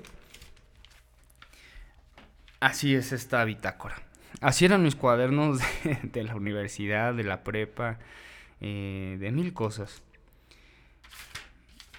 Así 2.62 2.96
es 2.96 3.12
esta 3.12 3.44
bitácora. 3.44 4.02
Así 4.40 4.64
eran 4.64 4.84
mis 4.84 4.96
cuadernos 4.96 5.60
de, 6.04 6.24
la 6.24 6.36
universidad, 6.36 7.14
de 7.14 7.24
la 7.24 7.44
prepa, 7.44 8.00
eh, 8.62 9.18
de 9.20 9.32
mil 9.32 9.54
cosas. 9.54 10.02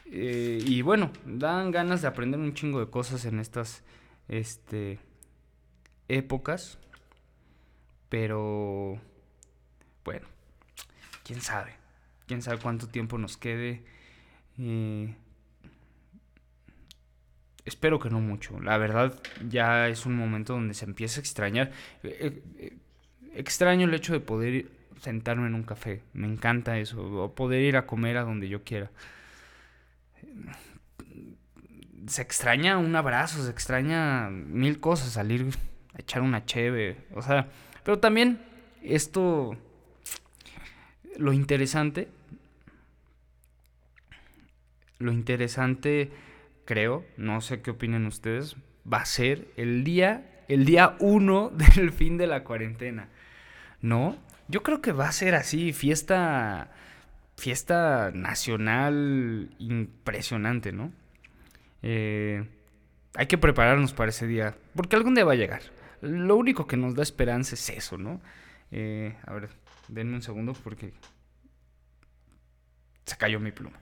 Eh, 0.06 0.62
y 0.64 0.82
bueno, 0.82 1.10
dan 1.24 1.70
ganas 1.70 2.02
de 2.02 2.08
aprender 2.08 2.38
un 2.40 2.54
chingo 2.54 2.80
de 2.80 2.90
cosas 2.90 3.24
en 3.24 3.40
estas 3.40 3.82
este, 4.28 4.98
épocas. 6.08 6.78
Pero 8.08 9.00
bueno, 10.04 10.26
quién 11.24 11.40
sabe, 11.40 11.72
quién 12.26 12.42
sabe 12.42 12.58
cuánto 12.58 12.86
tiempo 12.88 13.18
nos 13.18 13.36
quede. 13.36 13.82
Eh, 14.58 15.14
espero 17.64 17.98
que 17.98 18.10
no 18.10 18.20
mucho. 18.20 18.60
La 18.60 18.78
verdad, 18.78 19.18
ya 19.48 19.88
es 19.88 20.06
un 20.06 20.16
momento 20.16 20.52
donde 20.52 20.74
se 20.74 20.84
empieza 20.84 21.20
a 21.20 21.22
extrañar. 21.22 21.72
Eh, 22.04 22.76
extraño 23.34 23.86
el 23.86 23.94
hecho 23.94 24.12
de 24.12 24.20
poder 24.20 24.66
sentarme 25.00 25.46
en 25.46 25.54
un 25.54 25.64
café. 25.64 26.02
Me 26.12 26.26
encanta 26.26 26.78
eso. 26.78 27.24
O 27.24 27.34
poder 27.34 27.62
ir 27.62 27.76
a 27.76 27.86
comer 27.86 28.16
a 28.16 28.22
donde 28.22 28.48
yo 28.48 28.62
quiera. 28.62 28.90
Se 32.06 32.22
extraña 32.22 32.78
un 32.78 32.94
abrazo, 32.96 33.42
se 33.42 33.50
extraña 33.50 34.28
mil 34.30 34.80
cosas, 34.80 35.12
salir 35.12 35.48
a 35.94 36.00
echar 36.00 36.22
una 36.22 36.44
cheve. 36.44 36.98
O 37.14 37.22
sea, 37.22 37.48
pero 37.82 37.98
también 37.98 38.40
esto, 38.82 39.56
lo 41.16 41.32
interesante, 41.32 42.08
lo 44.98 45.12
interesante 45.12 46.10
creo, 46.64 47.04
no 47.16 47.40
sé 47.40 47.60
qué 47.60 47.70
opinen 47.70 48.06
ustedes, 48.06 48.56
va 48.90 48.98
a 48.98 49.06
ser 49.06 49.48
el 49.56 49.84
día, 49.84 50.42
el 50.48 50.64
día 50.64 50.96
uno 51.00 51.50
del 51.76 51.92
fin 51.92 52.16
de 52.16 52.26
la 52.26 52.44
cuarentena. 52.44 53.08
¿No? 53.80 54.16
Yo 54.48 54.62
creo 54.62 54.80
que 54.80 54.92
va 54.92 55.08
a 55.08 55.12
ser 55.12 55.34
así, 55.34 55.72
fiesta, 55.72 56.70
fiesta 57.36 58.10
nacional 58.14 59.54
impresionante, 59.58 60.72
¿no? 60.72 60.92
Eh, 61.82 62.46
hay 63.14 63.26
que 63.26 63.38
prepararnos 63.38 63.92
para 63.92 64.10
ese 64.10 64.26
día, 64.26 64.56
porque 64.74 64.96
algún 64.96 65.14
día 65.14 65.24
va 65.24 65.32
a 65.32 65.36
llegar. 65.36 65.62
Lo 66.00 66.36
único 66.36 66.66
que 66.66 66.76
nos 66.76 66.94
da 66.94 67.02
esperanza 67.02 67.54
es 67.54 67.68
eso, 67.70 67.98
¿no? 67.98 68.20
Eh, 68.70 69.16
a 69.26 69.32
ver, 69.34 69.50
denme 69.88 70.16
un 70.16 70.22
segundo 70.22 70.52
porque 70.52 70.92
se 73.04 73.16
cayó 73.16 73.40
mi 73.40 73.52
pluma. 73.52 73.78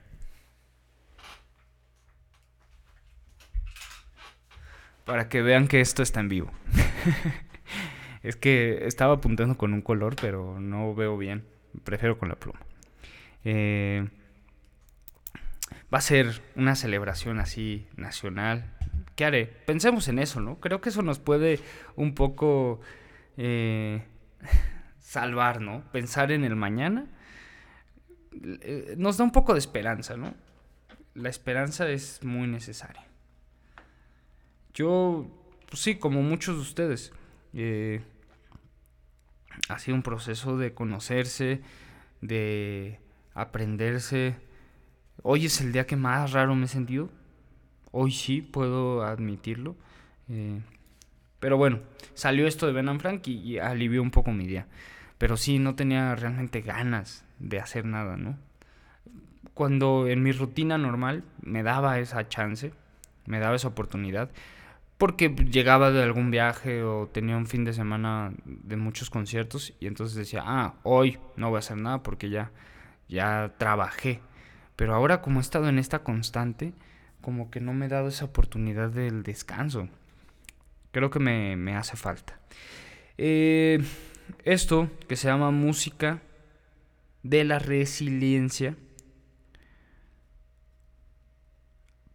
Para 5.05 5.27
que 5.27 5.41
vean 5.41 5.67
que 5.67 5.81
esto 5.81 6.01
está 6.01 6.21
en 6.21 6.29
vivo. 6.29 6.51
es 8.23 8.35
que 8.37 8.85
estaba 8.85 9.15
apuntando 9.15 9.57
con 9.57 9.73
un 9.73 9.81
color, 9.81 10.15
pero 10.21 10.59
no 10.59 10.95
veo 10.95 11.17
bien. 11.17 11.45
Prefiero 11.83 12.17
con 12.17 12.29
la 12.29 12.35
pluma. 12.35 12.59
Eh, 13.45 14.07
va 15.93 15.97
a 15.97 16.01
ser 16.01 16.41
una 16.55 16.75
celebración 16.75 17.39
así 17.39 17.87
nacional. 17.95 18.73
¿Qué 19.15 19.25
haré? 19.25 19.45
Pensemos 19.45 20.07
en 20.07 20.19
eso, 20.19 20.39
¿no? 20.39 20.59
Creo 20.59 20.81
que 20.81 20.89
eso 20.89 21.01
nos 21.01 21.19
puede 21.19 21.59
un 21.95 22.15
poco 22.15 22.81
eh, 23.37 24.03
salvar, 24.99 25.61
¿no? 25.61 25.83
Pensar 25.91 26.31
en 26.31 26.43
el 26.43 26.55
mañana 26.55 27.05
eh, 28.41 28.95
nos 28.97 29.17
da 29.17 29.23
un 29.23 29.31
poco 29.31 29.53
de 29.53 29.59
esperanza, 29.59 30.17
¿no? 30.17 30.33
La 31.13 31.29
esperanza 31.29 31.87
es 31.89 32.23
muy 32.23 32.47
necesaria. 32.47 33.05
Yo, 34.73 35.27
pues 35.69 35.83
sí, 35.83 35.95
como 35.95 36.23
muchos 36.23 36.55
de 36.55 36.61
ustedes, 36.61 37.13
ha 39.69 39.77
sido 39.77 39.95
un 39.95 40.01
proceso 40.01 40.57
de 40.57 40.73
conocerse, 40.73 41.61
de 42.21 43.02
aprenderse. 43.33 44.35
Hoy 45.21 45.45
es 45.45 45.61
el 45.61 45.71
día 45.71 45.85
que 45.85 45.95
más 45.95 46.31
raro 46.31 46.55
me 46.55 46.65
he 46.65 46.67
sentido. 46.67 47.09
Hoy 47.91 48.11
sí, 48.11 48.41
puedo 48.41 49.03
admitirlo. 49.03 49.75
Eh, 50.29 50.59
pero 51.39 51.57
bueno, 51.57 51.79
salió 52.13 52.47
esto 52.47 52.67
de 52.67 52.73
Ben 52.73 52.99
Frank 52.99 53.27
y, 53.27 53.33
y, 53.33 53.59
alivió 53.59 54.01
un 54.01 54.11
poco 54.11 54.31
mi 54.31 54.47
día. 54.47 54.67
Pero 55.17 55.37
sí, 55.37 55.59
no 55.59 55.75
tenía 55.75 56.15
realmente 56.15 56.61
ganas 56.61 57.25
de 57.39 57.59
hacer 57.59 57.85
nada, 57.85 58.17
¿no? 58.17 58.37
Cuando 59.53 60.07
en 60.07 60.23
mi 60.23 60.31
rutina 60.31 60.77
normal 60.77 61.23
me 61.41 61.61
daba 61.61 61.99
esa 61.99 62.27
chance, 62.27 62.73
me 63.25 63.39
daba 63.39 63.55
esa 63.55 63.67
oportunidad, 63.67 64.31
porque 64.97 65.29
llegaba 65.29 65.91
de 65.91 66.01
algún 66.01 66.31
viaje 66.31 66.81
o 66.83 67.07
tenía 67.07 67.35
un 67.35 67.45
fin 67.45 67.65
de 67.65 67.73
semana 67.73 68.31
de 68.45 68.77
muchos 68.77 69.09
conciertos 69.09 69.73
y 69.79 69.87
entonces 69.87 70.15
decía, 70.15 70.43
ah, 70.45 70.75
hoy 70.83 71.19
no 71.35 71.49
voy 71.49 71.57
a 71.57 71.59
hacer 71.59 71.77
nada 71.77 72.03
porque 72.03 72.29
ya, 72.29 72.51
ya 73.13 73.53
trabajé. 73.57 74.19
Pero 74.75 74.93
ahora 74.93 75.21
como 75.21 75.39
he 75.39 75.41
estado 75.41 75.69
en 75.69 75.79
esta 75.79 75.99
constante, 75.99 76.73
como 77.21 77.49
que 77.51 77.61
no 77.61 77.73
me 77.73 77.85
he 77.85 77.89
dado 77.89 78.09
esa 78.09 78.25
oportunidad 78.25 78.89
del 78.89 79.23
descanso. 79.23 79.87
Creo 80.91 81.09
que 81.09 81.19
me, 81.19 81.55
me 81.55 81.75
hace 81.75 81.95
falta. 81.95 82.39
Eh, 83.17 83.83
esto 84.43 84.89
que 85.07 85.15
se 85.15 85.27
llama 85.27 85.51
música 85.51 86.21
de 87.21 87.43
la 87.43 87.59
resiliencia 87.59 88.75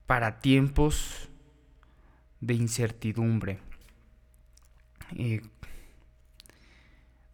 para 0.06 0.40
tiempos 0.40 1.28
de 2.40 2.54
incertidumbre. 2.54 3.58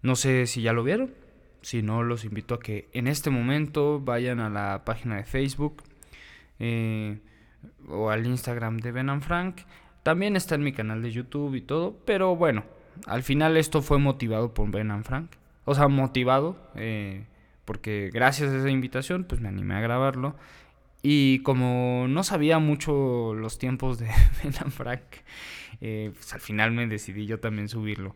no 0.02 0.16
sé 0.16 0.46
si 0.46 0.62
ya 0.62 0.72
lo 0.72 0.84
vieron. 0.84 1.23
Si 1.64 1.80
no, 1.80 2.02
los 2.02 2.26
invito 2.26 2.56
a 2.56 2.60
que 2.60 2.90
en 2.92 3.06
este 3.06 3.30
momento 3.30 3.98
vayan 3.98 4.38
a 4.38 4.50
la 4.50 4.84
página 4.84 5.16
de 5.16 5.24
Facebook 5.24 5.82
eh, 6.58 7.20
o 7.88 8.10
al 8.10 8.26
Instagram 8.26 8.76
de 8.76 8.92
Ben 8.92 9.08
and 9.08 9.22
Frank. 9.22 9.62
También 10.02 10.36
está 10.36 10.56
en 10.56 10.62
mi 10.62 10.74
canal 10.74 11.00
de 11.00 11.10
YouTube 11.10 11.54
y 11.54 11.62
todo. 11.62 11.96
Pero 12.04 12.36
bueno, 12.36 12.64
al 13.06 13.22
final 13.22 13.56
esto 13.56 13.80
fue 13.80 13.98
motivado 13.98 14.52
por 14.52 14.70
Ben 14.70 14.90
and 14.90 15.04
Frank. 15.04 15.30
O 15.64 15.74
sea, 15.74 15.88
motivado. 15.88 16.70
Eh, 16.74 17.24
porque 17.64 18.10
gracias 18.12 18.52
a 18.52 18.58
esa 18.58 18.68
invitación, 18.68 19.24
pues 19.24 19.40
me 19.40 19.48
animé 19.48 19.74
a 19.74 19.80
grabarlo. 19.80 20.36
Y 21.00 21.38
como 21.44 22.04
no 22.10 22.24
sabía 22.24 22.58
mucho 22.58 23.32
los 23.32 23.58
tiempos 23.58 23.98
de 23.98 24.10
Ben 24.44 24.70
Frank, 24.70 25.00
eh, 25.80 26.10
pues 26.12 26.30
al 26.34 26.40
final 26.40 26.72
me 26.72 26.86
decidí 26.86 27.24
yo 27.24 27.40
también 27.40 27.70
subirlo. 27.70 28.14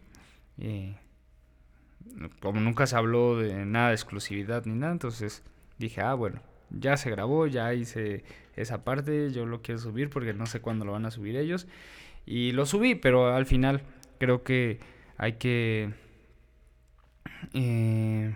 Eh, 0.59 0.97
como 2.41 2.61
nunca 2.61 2.87
se 2.87 2.97
habló 2.97 3.37
de 3.39 3.65
nada 3.65 3.89
de 3.89 3.95
exclusividad 3.95 4.65
ni 4.67 4.75
nada, 4.75 4.93
entonces 4.93 5.43
dije, 5.79 6.01
ah, 6.01 6.15
bueno, 6.15 6.41
ya 6.71 6.97
se 6.97 7.11
grabó, 7.11 7.47
ya 7.47 7.73
hice 7.75 8.25
esa 8.57 8.85
parte, 8.85 9.31
yo 9.33 9.47
lo 9.47 9.63
quiero 9.63 9.81
subir 9.81 10.11
porque 10.11 10.35
no 10.35 10.47
sé 10.47 10.61
cuándo 10.61 10.85
lo 10.85 10.93
van 10.93 11.07
a 11.07 11.11
subir 11.11 11.37
ellos. 11.37 11.67
Y 12.27 12.53
lo 12.53 12.67
subí, 12.67 12.95
pero 12.95 13.35
al 13.35 13.47
final 13.47 13.83
creo 14.19 14.43
que 14.43 14.81
hay 15.17 15.35
que... 15.35 15.93
Eh, 17.55 18.35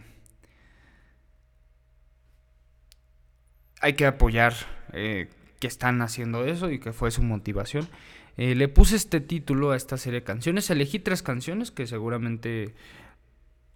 hay 3.81 3.93
que 3.95 4.07
apoyar 4.07 4.55
eh, 4.93 5.29
que 5.59 5.67
están 5.67 6.01
haciendo 6.03 6.45
eso 6.47 6.71
y 6.71 6.79
que 6.79 6.93
fue 6.93 7.11
su 7.11 7.23
motivación. 7.23 7.89
Eh, 8.37 8.55
le 8.55 8.69
puse 8.69 8.97
este 8.97 9.21
título 9.21 9.73
a 9.73 9.77
esta 9.77 9.99
serie 9.99 10.21
de 10.21 10.25
canciones. 10.25 10.71
Elegí 10.71 11.01
tres 11.01 11.23
canciones 11.23 11.71
que 11.71 11.87
seguramente 11.87 12.75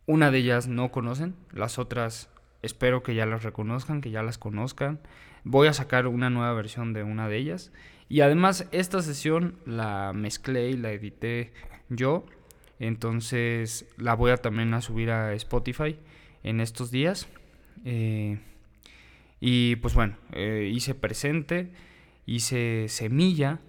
una 0.07 0.31
de 0.31 0.39
ellas 0.39 0.69
no 0.69 0.91
conocen. 0.91 1.35
Las 1.53 1.79
otras 1.79 2.31
espero 2.63 3.03
que 3.03 3.15
ya 3.15 3.27
las 3.27 3.43
reconozcan, 3.43 4.01
que 4.01 4.11
ya 4.11 4.23
las 4.23 4.39
conozcan. 4.39 5.01
Voy 5.45 5.69
a 5.69 5.73
sacar 5.73 6.07
una 6.07 6.31
nueva 6.31 6.53
versión 6.55 6.93
de 6.93 7.03
una 7.03 7.29
de 7.29 7.37
ellas. 7.37 7.73
Y 8.09 8.21
además 8.21 8.69
esta 8.73 9.03
sesión 9.03 9.59
la 9.67 10.13
mezclé 10.15 10.71
y 10.71 10.77
la 10.77 10.93
edité 10.93 11.53
yo. 11.89 12.27
Entonces 12.79 13.87
la 13.97 14.15
voy 14.15 14.31
a 14.31 14.37
también 14.37 14.75
a 14.75 14.81
subir 14.81 15.11
a 15.11 15.33
Spotify 15.35 15.99
en 16.43 16.61
estos 16.61 16.91
días. 16.91 17.29
Eh, 17.85 18.39
y 19.41 19.77
pues 19.77 19.95
bueno, 19.95 20.17
eh, 20.33 20.71
hice 20.73 20.95
presente, 20.95 21.71
hice 22.27 22.87
semilla 22.89 23.61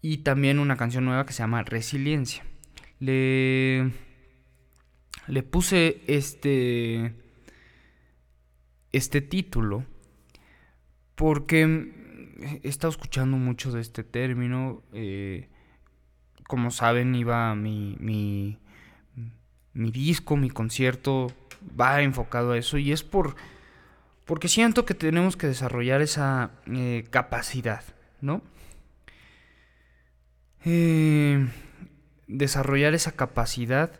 y 0.00 0.18
también 0.18 0.58
una 0.58 0.76
canción 0.76 1.04
nueva 1.04 1.26
que 1.26 1.32
se 1.32 1.42
llama 1.42 1.62
Resiliencia. 1.62 2.44
Le, 3.00 3.90
le 5.28 5.42
puse 5.42 6.02
este, 6.06 7.14
este 8.92 9.20
título 9.20 9.84
porque 11.14 11.92
he 12.62 12.68
estado 12.68 12.90
escuchando 12.90 13.36
mucho 13.36 13.70
de 13.70 13.80
este 13.80 14.04
término. 14.04 14.82
Eh, 14.92 15.48
como 16.46 16.70
saben, 16.70 17.14
iba 17.14 17.54
mi, 17.54 17.96
mi, 18.00 18.58
mi 19.74 19.90
disco, 19.90 20.36
mi 20.36 20.48
concierto, 20.48 21.30
va 21.78 22.00
enfocado 22.02 22.52
a 22.52 22.58
eso 22.58 22.78
y 22.78 22.92
es 22.92 23.02
por 23.02 23.36
porque 24.24 24.48
siento 24.48 24.84
que 24.84 24.92
tenemos 24.92 25.38
que 25.38 25.46
desarrollar 25.46 26.02
esa 26.02 26.50
eh, 26.66 27.06
capacidad, 27.10 27.82
¿no? 28.20 28.42
Eh, 30.66 31.48
desarrollar 32.26 32.92
esa 32.92 33.12
capacidad 33.12 33.98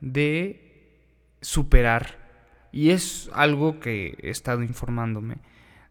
de 0.00 0.65
superar. 1.40 2.26
Y 2.72 2.90
es 2.90 3.30
algo 3.32 3.80
que 3.80 4.18
he 4.22 4.30
estado 4.30 4.62
informándome 4.62 5.38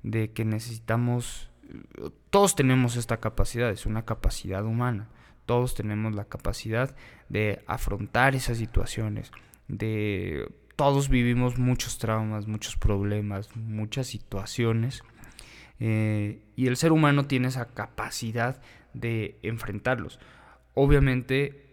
de 0.04 0.32
que 0.32 0.46
necesitamos, 0.46 1.50
todos 2.30 2.56
tenemos 2.56 2.96
esta 2.96 3.18
capacidad, 3.18 3.70
es 3.72 3.86
una 3.86 4.06
capacidad 4.06 4.64
humana. 4.66 5.10
Todos 5.46 5.76
tenemos 5.76 6.16
la 6.16 6.26
capacidad 6.26 6.96
de 7.30 7.64
afrontar 7.68 8.36
esas 8.36 8.58
situaciones, 8.58 9.32
de 9.68 10.48
todos 10.76 11.08
vivimos 11.10 11.58
muchos 11.58 11.98
traumas, 12.00 12.48
muchos 12.48 12.76
problemas, 12.76 13.56
muchas 13.56 14.08
situaciones. 14.08 15.04
Eh, 15.80 16.42
y 16.56 16.68
el 16.68 16.78
ser 16.78 16.92
humano 16.92 17.26
tiene 17.26 17.48
esa 17.48 17.68
capacidad 17.74 18.62
de 18.94 19.38
enfrentarlos. 19.44 20.20
Obviamente 20.74 21.66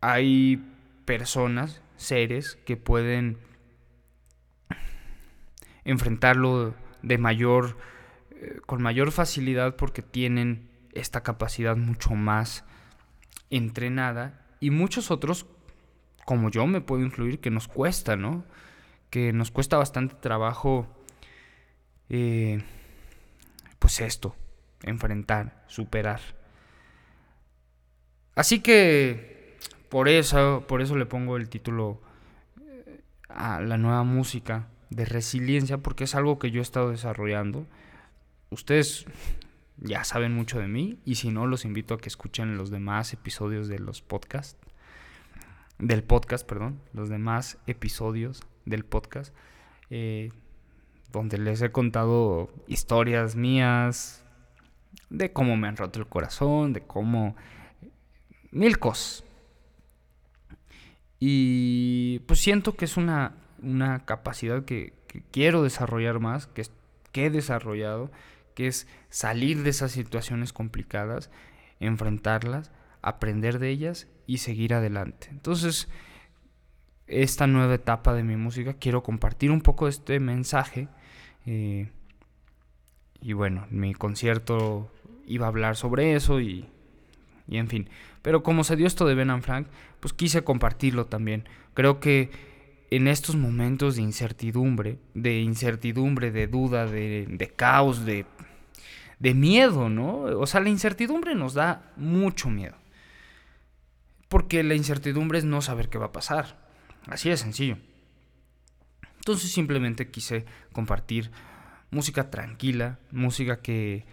hay 0.00 0.62
personas, 1.04 1.82
seres 2.00 2.58
que 2.64 2.78
pueden 2.78 3.38
enfrentarlo 5.84 6.74
de 7.02 7.18
mayor 7.18 7.76
eh, 8.30 8.60
con 8.64 8.82
mayor 8.82 9.12
facilidad 9.12 9.76
porque 9.76 10.00
tienen 10.00 10.70
esta 10.92 11.22
capacidad 11.22 11.76
mucho 11.76 12.14
más 12.14 12.64
entrenada 13.50 14.46
y 14.60 14.70
muchos 14.70 15.10
otros 15.10 15.46
como 16.24 16.50
yo 16.50 16.66
me 16.66 16.80
puedo 16.80 17.04
incluir 17.04 17.40
que 17.40 17.50
nos 17.50 17.68
cuesta, 17.68 18.16
¿no? 18.16 18.44
Que 19.10 19.32
nos 19.32 19.50
cuesta 19.50 19.76
bastante 19.76 20.14
trabajo 20.14 20.86
eh, 22.08 22.62
pues 23.78 24.00
esto, 24.00 24.36
enfrentar, 24.82 25.64
superar. 25.66 26.20
Así 28.36 28.60
que 28.60 29.39
por 29.90 30.08
eso, 30.08 30.64
por 30.66 30.80
eso 30.80 30.96
le 30.96 31.04
pongo 31.04 31.36
el 31.36 31.48
título 31.48 32.00
eh, 32.60 33.02
a 33.28 33.60
la 33.60 33.76
nueva 33.76 34.04
música 34.04 34.68
de 34.88 35.04
resiliencia, 35.04 35.78
porque 35.78 36.04
es 36.04 36.14
algo 36.14 36.38
que 36.38 36.50
yo 36.50 36.60
he 36.60 36.62
estado 36.62 36.90
desarrollando. 36.90 37.66
Ustedes 38.50 39.04
ya 39.78 40.04
saben 40.04 40.32
mucho 40.32 40.58
de 40.60 40.68
mí 40.68 40.98
y 41.04 41.16
si 41.16 41.30
no, 41.30 41.46
los 41.46 41.64
invito 41.64 41.94
a 41.94 41.98
que 41.98 42.08
escuchen 42.08 42.56
los 42.56 42.70
demás 42.70 43.12
episodios 43.12 43.68
de 43.68 43.78
los 43.78 44.00
podcasts. 44.00 44.56
Del 45.78 46.04
podcast, 46.04 46.46
perdón. 46.46 46.80
Los 46.92 47.08
demás 47.08 47.58
episodios 47.66 48.42
del 48.66 48.84
podcast. 48.84 49.34
Eh, 49.88 50.30
donde 51.10 51.38
les 51.38 51.62
he 51.62 51.72
contado 51.72 52.50
historias 52.68 53.34
mías. 53.34 54.24
De 55.08 55.32
cómo 55.32 55.56
me 55.56 55.68
han 55.68 55.76
roto 55.76 55.98
el 55.98 56.06
corazón. 56.06 56.74
De 56.74 56.82
cómo... 56.82 57.34
Mil 58.52 58.78
cosas. 58.78 59.24
Y 61.20 62.20
pues 62.20 62.40
siento 62.40 62.74
que 62.74 62.86
es 62.86 62.96
una 62.96 63.34
una 63.62 64.04
capacidad 64.04 64.64
que, 64.64 64.92
quiero 65.30 65.62
desarrollar 65.62 66.20
más, 66.20 66.46
que, 66.46 66.64
he 67.14 67.30
desarrollado, 67.30 68.10
que 68.54 68.66
es 68.66 68.86
salir 69.08 69.62
de 69.62 69.70
esas 69.70 69.92
situaciones 69.92 70.52
complicadas, 70.52 71.30
enfrentarlas, 71.80 72.70
aprender 73.02 73.58
de 73.58 73.70
ellas 73.70 74.06
y 74.26 74.38
seguir 74.38 74.74
adelante. 74.74 75.28
Entonces, 75.30 75.88
esta 77.06 77.46
nueva 77.46 77.74
etapa 77.74 78.14
de 78.14 78.22
mi 78.22 78.36
música, 78.36 78.74
quiero 78.74 79.02
compartir 79.02 79.50
un 79.50 79.62
poco 79.62 79.88
este 79.88 80.20
mensaje. 80.20 80.88
Eh, 81.46 81.90
y 83.20 83.32
bueno, 83.32 83.66
mi 83.70 83.94
concierto 83.94 84.92
iba 85.26 85.46
a 85.46 85.48
hablar 85.48 85.76
sobre 85.76 86.14
eso 86.14 86.40
y, 86.40 86.68
y 87.50 87.58
en 87.58 87.68
fin. 87.68 87.90
Pero 88.22 88.42
como 88.42 88.64
se 88.64 88.76
dio 88.76 88.86
esto 88.86 89.06
de 89.06 89.14
Ben 89.14 89.30
and 89.30 89.42
Frank, 89.42 89.66
pues 89.98 90.14
quise 90.14 90.44
compartirlo 90.44 91.06
también. 91.06 91.46
Creo 91.74 91.98
que 91.98 92.30
en 92.90 93.08
estos 93.08 93.34
momentos 93.36 93.96
de 93.96 94.02
incertidumbre, 94.02 94.98
de 95.14 95.40
incertidumbre, 95.40 96.30
de 96.30 96.46
duda, 96.46 96.86
de, 96.86 97.52
caos, 97.56 98.06
de, 98.06 98.24
de 99.18 99.34
miedo, 99.34 99.88
¿no? 99.88 100.22
O 100.22 100.46
sea, 100.46 100.60
la 100.60 100.68
incertidumbre 100.68 101.34
nos 101.34 101.54
da 101.54 101.92
mucho 101.96 102.50
miedo. 102.50 102.76
Porque 104.28 104.62
la 104.62 104.76
incertidumbre 104.76 105.38
es 105.38 105.44
no 105.44 105.60
saber 105.60 105.88
qué 105.88 105.98
va 105.98 106.06
a 106.06 106.12
pasar. 106.12 106.56
Así 107.06 107.28
de 107.28 107.36
sencillo. 107.36 107.78
Entonces 109.18 109.50
simplemente 109.50 110.08
quise 110.08 110.44
compartir 110.72 111.30
música 111.90 112.30
tranquila, 112.30 113.00
música 113.10 113.60
que, 113.60 114.04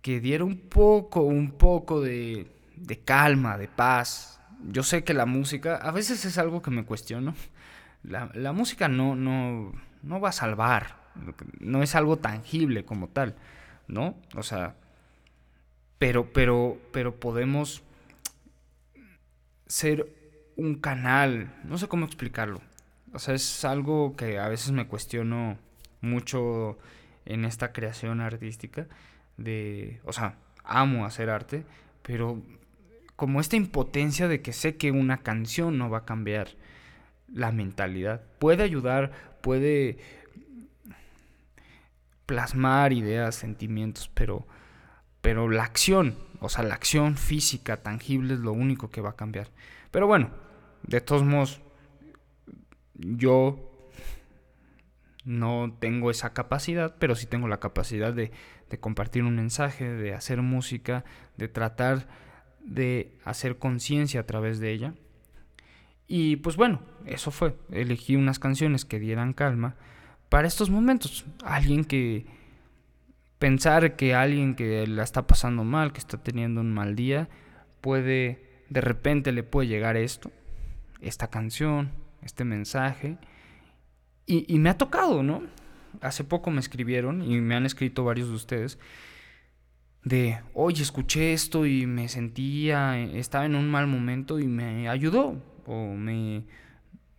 que 0.00 0.20
diera 0.20 0.44
un 0.44 0.58
poco, 0.58 1.20
un 1.20 1.52
poco 1.52 2.00
de, 2.00 2.46
de 2.76 3.00
calma, 3.00 3.58
de 3.58 3.68
paz. 3.68 4.40
Yo 4.68 4.82
sé 4.82 5.04
que 5.04 5.14
la 5.14 5.26
música 5.26 5.76
a 5.76 5.90
veces 5.90 6.24
es 6.24 6.38
algo 6.38 6.62
que 6.62 6.70
me 6.70 6.84
cuestiono 6.84 7.34
la, 8.02 8.52
música 8.52 8.88
no, 8.88 9.14
no, 9.14 9.72
no 10.02 10.20
va 10.20 10.30
a 10.30 10.32
salvar, 10.32 10.96
no 11.60 11.82
es 11.82 11.94
algo 11.94 12.18
tangible 12.18 12.84
como 12.84 13.08
tal, 13.08 13.36
¿no? 13.86 14.16
O 14.34 14.42
sea, 14.42 14.74
pero, 15.98 16.32
pero, 16.32 16.78
pero 16.92 17.18
podemos 17.18 17.82
ser 19.66 20.08
un 20.56 20.76
canal, 20.76 21.54
no 21.64 21.78
sé 21.78 21.88
cómo 21.88 22.06
explicarlo. 22.06 22.60
O 23.14 23.18
sea, 23.18 23.34
es 23.34 23.64
algo 23.64 24.16
que 24.16 24.38
a 24.38 24.48
veces 24.48 24.72
me 24.72 24.88
cuestiono 24.88 25.58
mucho 26.00 26.78
en 27.24 27.44
esta 27.44 27.72
creación 27.72 28.20
artística 28.20 28.86
de, 29.36 30.00
o 30.04 30.12
sea, 30.12 30.36
amo 30.64 31.04
hacer 31.04 31.30
arte, 31.30 31.64
pero 32.02 32.42
como 33.16 33.40
esta 33.40 33.56
impotencia 33.56 34.28
de 34.28 34.42
que 34.42 34.52
sé 34.52 34.76
que 34.76 34.90
una 34.90 35.18
canción 35.18 35.78
no 35.78 35.90
va 35.90 35.98
a 35.98 36.04
cambiar 36.04 36.48
la 37.32 37.52
mentalidad. 37.52 38.22
Puede 38.38 38.62
ayudar, 38.62 39.12
puede 39.40 39.98
plasmar 42.26 42.92
ideas, 42.92 43.34
sentimientos, 43.34 44.10
pero, 44.14 44.46
pero 45.20 45.48
la 45.48 45.64
acción, 45.64 46.16
o 46.40 46.48
sea, 46.48 46.64
la 46.64 46.74
acción 46.74 47.16
física, 47.16 47.82
tangible, 47.82 48.34
es 48.34 48.40
lo 48.40 48.52
único 48.52 48.90
que 48.90 49.00
va 49.00 49.10
a 49.10 49.16
cambiar. 49.16 49.48
Pero 49.90 50.06
bueno, 50.06 50.30
de 50.82 51.00
todos 51.00 51.24
modos, 51.24 51.60
yo 52.94 53.68
no 55.24 55.76
tengo 55.78 56.10
esa 56.10 56.32
capacidad, 56.32 56.96
pero 56.98 57.14
sí 57.14 57.26
tengo 57.26 57.48
la 57.48 57.60
capacidad 57.60 58.12
de, 58.12 58.32
de 58.70 58.80
compartir 58.80 59.22
un 59.22 59.36
mensaje, 59.36 59.88
de 59.88 60.14
hacer 60.14 60.42
música, 60.42 61.04
de 61.36 61.48
tratar 61.48 62.08
de 62.64 63.16
hacer 63.24 63.58
conciencia 63.58 64.20
a 64.20 64.26
través 64.26 64.58
de 64.58 64.72
ella. 64.72 64.94
Y 66.06 66.36
pues 66.36 66.56
bueno, 66.56 66.80
eso 67.06 67.30
fue. 67.30 67.56
Elegí 67.70 68.16
unas 68.16 68.38
canciones 68.38 68.84
que 68.84 68.98
dieran 68.98 69.32
calma 69.32 69.76
para 70.28 70.48
estos 70.48 70.70
momentos. 70.70 71.24
Alguien 71.44 71.84
que 71.84 72.26
pensar 73.38 73.96
que 73.96 74.14
alguien 74.14 74.54
que 74.54 74.86
la 74.86 75.02
está 75.02 75.26
pasando 75.26 75.64
mal, 75.64 75.92
que 75.92 75.98
está 75.98 76.18
teniendo 76.18 76.60
un 76.60 76.72
mal 76.72 76.94
día, 76.94 77.28
puede, 77.80 78.64
de 78.68 78.80
repente 78.80 79.32
le 79.32 79.42
puede 79.42 79.68
llegar 79.68 79.96
esto, 79.96 80.30
esta 81.00 81.28
canción, 81.28 81.90
este 82.22 82.44
mensaje. 82.44 83.18
Y, 84.24 84.58
me 84.58 84.70
ha 84.70 84.78
tocado, 84.78 85.22
¿no? 85.22 85.42
Hace 86.00 86.24
poco 86.24 86.50
me 86.50 86.60
escribieron 86.60 87.22
y 87.22 87.40
me 87.40 87.54
han 87.54 87.66
escrito 87.66 88.04
varios 88.04 88.28
de 88.28 88.34
ustedes 88.34 88.78
de, 90.04 90.40
oye, 90.54 90.82
escuché 90.82 91.32
esto 91.32 91.66
y 91.66 91.86
me 91.86 92.08
sentía, 92.08 92.98
estaba 92.98 93.46
en 93.46 93.54
un 93.54 93.70
mal 93.70 93.86
momento 93.86 94.38
y 94.40 94.46
me 94.46 94.88
ayudó 94.88 95.40
o 95.66 95.94
me, 95.94 96.44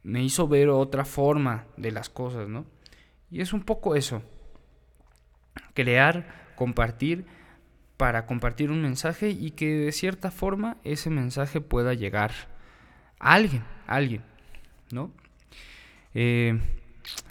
me 0.03 0.21
hizo 0.21 0.47
ver 0.47 0.69
otra 0.69 1.05
forma 1.05 1.65
de 1.77 1.91
las 1.91 2.09
cosas, 2.09 2.49
¿no? 2.49 2.65
Y 3.31 3.41
es 3.41 3.53
un 3.53 3.63
poco 3.63 3.95
eso, 3.95 4.21
crear, 5.73 6.53
compartir, 6.55 7.25
para 7.97 8.25
compartir 8.25 8.69
un 8.69 8.81
mensaje 8.81 9.29
y 9.29 9.51
que 9.51 9.69
de 9.69 9.91
cierta 9.91 10.29
forma 10.29 10.77
ese 10.83 11.09
mensaje 11.09 11.61
pueda 11.61 11.93
llegar 11.93 12.31
a 13.19 13.33
alguien, 13.33 13.63
a 13.87 13.95
alguien, 13.95 14.23
¿no? 14.91 15.11
Eh, 16.13 16.59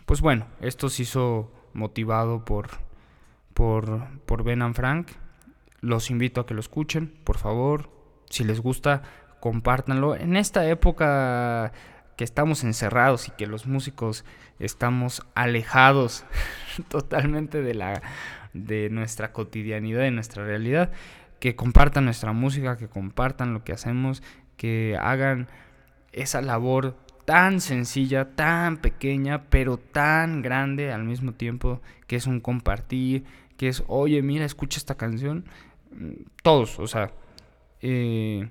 pues 0.07 0.21
bueno, 0.21 0.47
esto 0.61 0.88
se 0.88 1.03
hizo 1.03 1.53
motivado 1.75 2.45
por, 2.45 2.71
por, 3.55 4.09
por 4.27 4.45
Ben 4.45 4.75
Frank. 4.75 5.11
Los 5.83 6.11
invito 6.11 6.40
a 6.40 6.47
que 6.47 6.55
lo 6.55 6.61
escuchen, 6.61 7.12
por 7.25 7.37
favor. 7.37 7.90
Si 8.31 8.45
les 8.45 8.61
gusta, 8.61 9.03
compártanlo. 9.40 10.16
En 10.16 10.37
esta 10.37 10.66
época 10.66 11.73
que 12.16 12.25
estamos 12.25 12.64
encerrados 12.64 13.29
y 13.29 13.33
que 13.33 13.47
los 13.47 13.66
músicos 13.66 14.25
estamos 14.59 15.27
alejados 15.35 16.25
totalmente 16.88 17.62
de 17.62 17.75
la 17.75 18.03
de 18.55 18.90
nuestra 18.90 19.33
cotidianidad, 19.33 20.03
de 20.03 20.11
nuestra 20.11 20.45
realidad, 20.45 20.92
que 21.40 21.57
compartan 21.57 22.05
nuestra 22.05 22.33
música, 22.33 22.77
que 22.77 22.88
compartan 22.88 23.55
lo 23.55 23.64
que 23.64 23.73
hacemos, 23.73 24.23
que 24.57 24.97
hagan 25.01 25.49
esa 26.12 26.40
labor 26.42 26.97
tan 27.25 27.61
sencilla, 27.61 28.35
tan 28.35 28.77
pequeña, 28.77 29.45
pero 29.49 29.79
tan 29.79 30.42
grande 30.42 30.92
al 30.92 31.05
mismo 31.05 31.33
tiempo, 31.33 31.81
que 32.07 32.16
es 32.16 32.27
un 32.27 32.40
compartir, 32.40 33.25
que 33.57 33.68
es, 33.68 33.85
oye, 33.87 34.23
mira, 34.23 34.45
escucha 34.45 34.79
esta 34.79 34.97
canción. 34.97 35.45
Todos, 36.42 36.78
o 36.78 36.87
sea, 36.87 37.12
eh, 37.81 38.48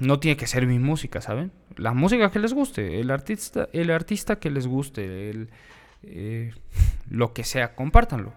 no 0.00 0.20
tiene 0.20 0.36
que 0.36 0.46
ser 0.46 0.66
mi 0.66 0.78
música, 0.78 1.20
¿saben? 1.20 1.52
La 1.76 1.92
música 1.92 2.30
que 2.30 2.38
les 2.38 2.52
guste, 2.52 3.00
el 3.00 3.10
artista, 3.10 3.68
el 3.72 3.90
artista 3.90 4.38
que 4.38 4.50
les 4.50 4.66
guste, 4.66 5.48
eh, 6.02 6.52
lo 7.08 7.32
que 7.32 7.44
sea, 7.44 7.74
compártanlo. 7.74 8.32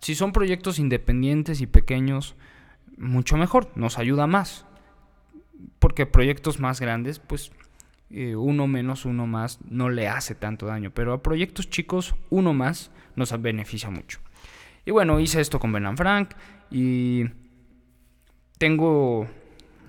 Si 0.00 0.14
son 0.14 0.32
proyectos 0.32 0.78
independientes 0.78 1.60
y 1.60 1.66
pequeños, 1.66 2.36
mucho 2.96 3.36
mejor, 3.36 3.70
nos 3.76 3.98
ayuda 3.98 4.26
más. 4.26 4.66
Porque 5.78 6.06
proyectos 6.06 6.60
más 6.60 6.80
grandes, 6.80 7.18
pues 7.18 7.50
eh, 8.10 8.36
uno 8.36 8.66
menos, 8.66 9.04
uno 9.04 9.26
más 9.26 9.58
no 9.68 9.88
le 9.88 10.08
hace 10.08 10.34
tanto 10.34 10.66
daño. 10.66 10.90
Pero 10.92 11.12
a 11.12 11.22
proyectos 11.22 11.70
chicos, 11.70 12.14
uno 12.30 12.52
más 12.52 12.90
nos 13.14 13.40
beneficia 13.40 13.90
mucho. 13.90 14.20
Y 14.86 14.92
bueno, 14.92 15.20
hice 15.20 15.40
esto 15.40 15.60
con 15.60 15.72
Ben 15.72 15.96
Frank 15.96 16.30
y 16.70 17.24
tengo 18.56 19.26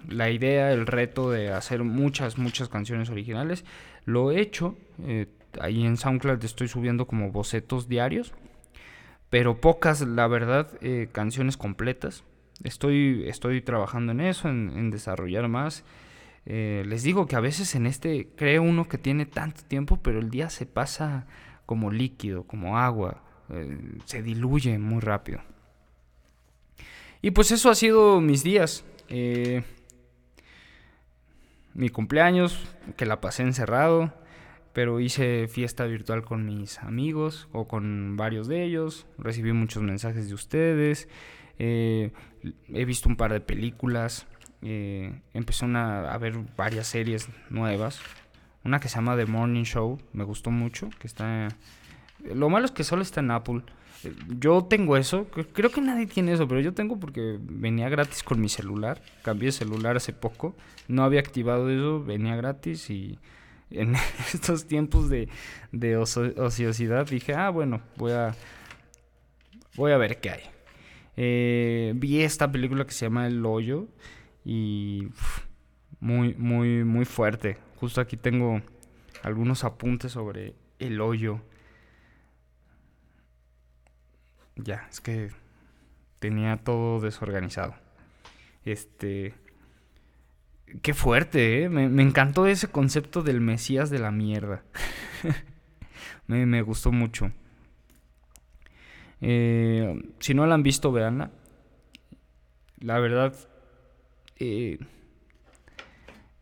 la 0.10 0.30
idea, 0.30 0.74
el 0.74 0.86
reto 0.86 1.32
de 1.32 1.54
hacer 1.54 1.84
muchas, 1.84 2.38
muchas 2.38 2.68
canciones 2.68 3.10
originales. 3.10 3.64
Lo 4.04 4.32
he 4.32 4.42
hecho. 4.42 4.76
Eh, 5.06 5.28
ahí 5.62 5.86
en 5.86 5.96
SoundCloud 5.96 6.44
estoy 6.44 6.68
subiendo 6.68 7.08
como 7.08 7.32
bocetos 7.32 7.88
diarios. 7.88 8.34
Pero 9.30 9.62
pocas, 9.62 10.02
la 10.02 10.28
verdad, 10.28 10.70
eh, 10.82 11.08
canciones 11.12 11.56
completas. 11.56 12.26
Estoy, 12.64 13.24
estoy 13.28 13.62
trabajando 13.62 14.12
en 14.12 14.20
eso, 14.20 14.50
en 14.50 14.90
desarrollar 14.90 15.48
más. 15.48 15.86
Eh, 16.50 16.84
les 16.88 17.04
digo 17.04 17.26
que 17.26 17.36
a 17.36 17.42
veces 17.42 17.76
en 17.76 17.86
este 17.86 18.30
cree 18.38 18.58
uno 18.60 18.88
que 18.88 18.98
tiene 18.98 19.26
tanto 19.26 19.64
tiempo, 19.64 20.00
pero 20.02 20.20
el 20.20 20.30
día 20.30 20.50
se 20.50 20.66
pasa 20.66 21.28
como 21.66 21.92
líquido, 21.92 22.44
como 22.44 22.78
agua, 22.78 23.22
eh, 23.50 23.78
se 24.06 24.22
diluye 24.22 24.78
muy 24.80 25.02
rápido. 25.02 25.42
Y 27.22 27.32
pues 27.32 27.52
eso 27.52 27.70
ha 27.70 27.76
sido 27.76 28.22
mis 28.22 28.44
días. 28.44 28.86
Eh, 29.10 29.64
mi 31.74 31.90
cumpleaños, 31.90 32.68
que 32.96 33.06
la 33.06 33.22
pasé 33.22 33.44
encerrado, 33.44 34.14
pero 34.74 35.00
hice 35.00 35.48
fiesta 35.48 35.86
virtual 35.86 36.24
con 36.24 36.46
mis 36.46 36.80
amigos 36.80 37.48
o 37.52 37.68
con 37.68 38.18
varios 38.18 38.48
de 38.48 38.64
ellos. 38.64 39.06
Recibí 39.18 39.54
muchos 39.54 39.84
mensajes 39.84 40.28
de 40.28 40.34
ustedes. 40.34 41.08
he 41.58 42.12
visto 42.86 43.10
un 43.10 43.16
par 43.16 43.34
de 43.34 43.42
películas. 43.42 44.28
Eh, 44.62 45.22
empecé 45.34 45.66
a 45.66 46.18
ver 46.18 46.38
varias 46.56 46.88
series 46.88 47.30
nuevas. 47.50 48.02
Una 48.64 48.80
que 48.80 48.90
se 48.90 48.96
llama 48.96 49.16
The 49.16 49.26
Morning 49.26 49.64
Show, 49.64 50.00
me 50.14 50.24
gustó 50.24 50.52
mucho, 50.52 50.90
que 51.00 51.08
está... 51.08 51.50
Lo 52.24 52.50
malo 52.50 52.66
es 52.66 52.72
que 52.72 52.84
solo 52.84 53.02
está 53.02 53.20
en 53.20 53.32
Apple. 53.32 53.62
Eh, 54.04 54.14
yo 54.40 54.66
tengo 54.66 54.98
eso, 54.98 55.28
creo 55.54 55.72
que 55.72 55.82
nadie 55.82 56.08
tiene 56.08 56.34
eso, 56.34 56.48
pero 56.48 56.62
yo 56.62 56.74
tengo 56.74 57.00
porque 57.00 57.38
venía 57.42 57.90
gratis 57.90 58.24
con 58.24 58.40
mi 58.40 58.50
celular. 58.50 59.02
Cambié 59.24 59.48
de 59.48 59.52
celular 59.54 59.98
hace 59.98 60.14
poco, 60.14 60.56
no 60.88 61.04
había 61.04 61.20
activado 61.20 61.70
eso, 61.70 62.04
venía 62.04 62.36
gratis 62.36 62.90
y 62.90 63.18
en 63.72 63.96
estos 64.34 64.66
tiempos 64.66 65.10
de, 65.10 65.28
ociosidad 65.98 67.08
dije, 67.08 67.34
ah, 67.34 67.50
bueno, 67.50 67.82
voy 67.98 68.12
a, 68.12 68.36
voy 69.76 69.92
a 69.92 69.98
ver 69.98 70.20
qué 70.20 70.30
hay. 70.32 70.42
Eh, 71.20 71.94
vi 71.96 72.22
esta 72.22 72.52
película 72.52 72.86
que 72.86 72.92
se 72.92 73.06
llama 73.06 73.26
El 73.26 73.44
Hoyo 73.46 73.88
y 74.46 75.10
muy, 76.00 76.36
muy, 76.36 76.84
muy 76.84 77.06
fuerte. 77.06 77.58
Justo 77.78 78.02
aquí 78.02 78.18
tengo 78.18 78.62
algunos 79.24 79.64
apuntes 79.64 80.12
sobre 80.12 80.56
el 80.80 81.02
hoyo. 81.02 81.42
Ya, 84.58 84.88
es 84.90 85.02
que 85.02 85.30
tenía 86.20 86.58
todo 86.58 87.00
desorganizado. 87.00 87.76
Este. 88.66 89.34
Qué 90.82 90.94
fuerte, 90.94 91.64
¿eh? 91.64 91.70
Me, 91.70 92.04
encantó 92.04 92.46
ese 92.46 92.68
concepto 92.68 93.24
del 93.24 93.40
Mesías 93.40 93.90
de 93.90 94.00
la 94.00 94.12
mierda. 94.12 94.64
me, 96.28 96.62
gustó 96.62 96.92
mucho. 96.92 97.32
Eh, 99.22 100.02
si 100.20 100.34
no 100.34 100.46
la 100.46 100.56
han 100.56 100.64
visto, 100.64 100.92
veanla. 100.92 101.32
La 102.80 103.00
verdad, 103.00 103.34
eh, 104.40 104.78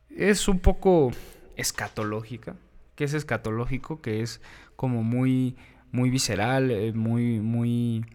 es 0.09 0.47
un 0.47 0.59
poco 0.59 1.11
escatológica. 1.55 2.55
¿Qué 2.95 3.03
es 3.03 3.13
escatológico? 3.13 4.01
Que 4.01 4.21
es 4.21 4.41
como 4.75 5.03
muy, 5.03 5.55
muy 5.95 6.09
visceral, 6.09 6.71
eh, 6.71 6.93
muy, 6.93 7.39
muy... 7.39 8.05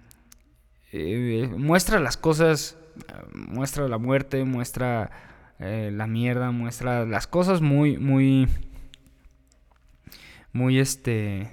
Eh, 0.92 1.48
muestra 1.56 1.98
las 2.00 2.16
cosas, 2.16 2.76
muestra 3.32 3.88
la 3.88 3.98
muerte, 3.98 4.44
muestra 4.44 5.10
la 5.58 6.06
mierda, 6.06 6.52
muestra 6.52 7.04
las 7.06 7.26
cosas 7.26 7.60
muy, 7.60 7.98
muy... 7.98 8.48
Muy 10.52 10.78
este... 10.78 11.50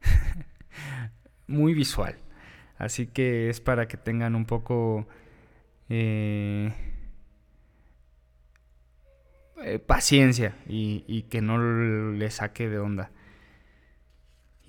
muy 1.46 1.74
visual. 1.74 2.16
Así 2.78 3.06
que 3.06 3.50
es 3.50 3.60
para 3.60 3.88
que 3.88 3.96
tengan 3.96 4.34
un 4.34 4.46
poco... 4.46 5.06
Eh, 5.88 6.72
eh, 9.62 9.78
paciencia 9.78 10.54
y, 10.66 11.22
que 11.28 11.42
no 11.42 11.58
le 12.12 12.30
saque 12.30 12.68
de 12.68 12.78
onda. 12.78 13.10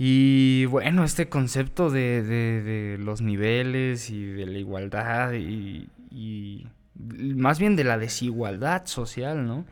Y 0.03 0.65
bueno, 0.65 1.03
este 1.03 1.29
concepto 1.29 1.91
de, 1.91 2.97
los 2.99 3.21
niveles 3.21 4.09
y 4.09 4.25
de 4.25 4.47
la 4.47 4.57
igualdad 4.57 5.33
y, 5.33 6.65
más 6.95 7.59
bien 7.59 7.75
de 7.75 7.83
la 7.83 7.99
desigualdad 7.99 8.87
social, 8.87 9.45
¿no? 9.45 9.63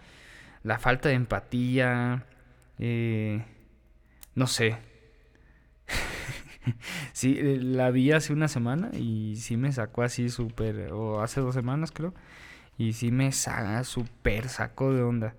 La 0.61 0.77
falta 0.77 1.09
de 1.09 1.15
empatía, 1.15 2.27
eh, 2.77 3.43
no 4.35 4.45
sé. 4.45 4.77
sí, 7.11 7.35
eh, 7.39 7.57
la 7.59 7.89
vi 7.89 8.11
hace 8.11 8.31
una 8.31 8.49
semana 8.49 8.91
y 8.93 9.35
sí 9.37 9.57
me 9.57 9.71
sacó 9.71 10.03
así 10.03 10.29
súper, 10.29 10.91
o 10.91 11.23
hace 11.23 11.41
dos 11.41 11.55
semanas 11.55 11.91
creo 11.91 12.13
y 12.77 12.93
sí 12.93 13.09
me 13.09 13.31
súper 13.31 14.47
sacó 14.47 14.93
de 14.93 15.01
onda. 15.01 15.33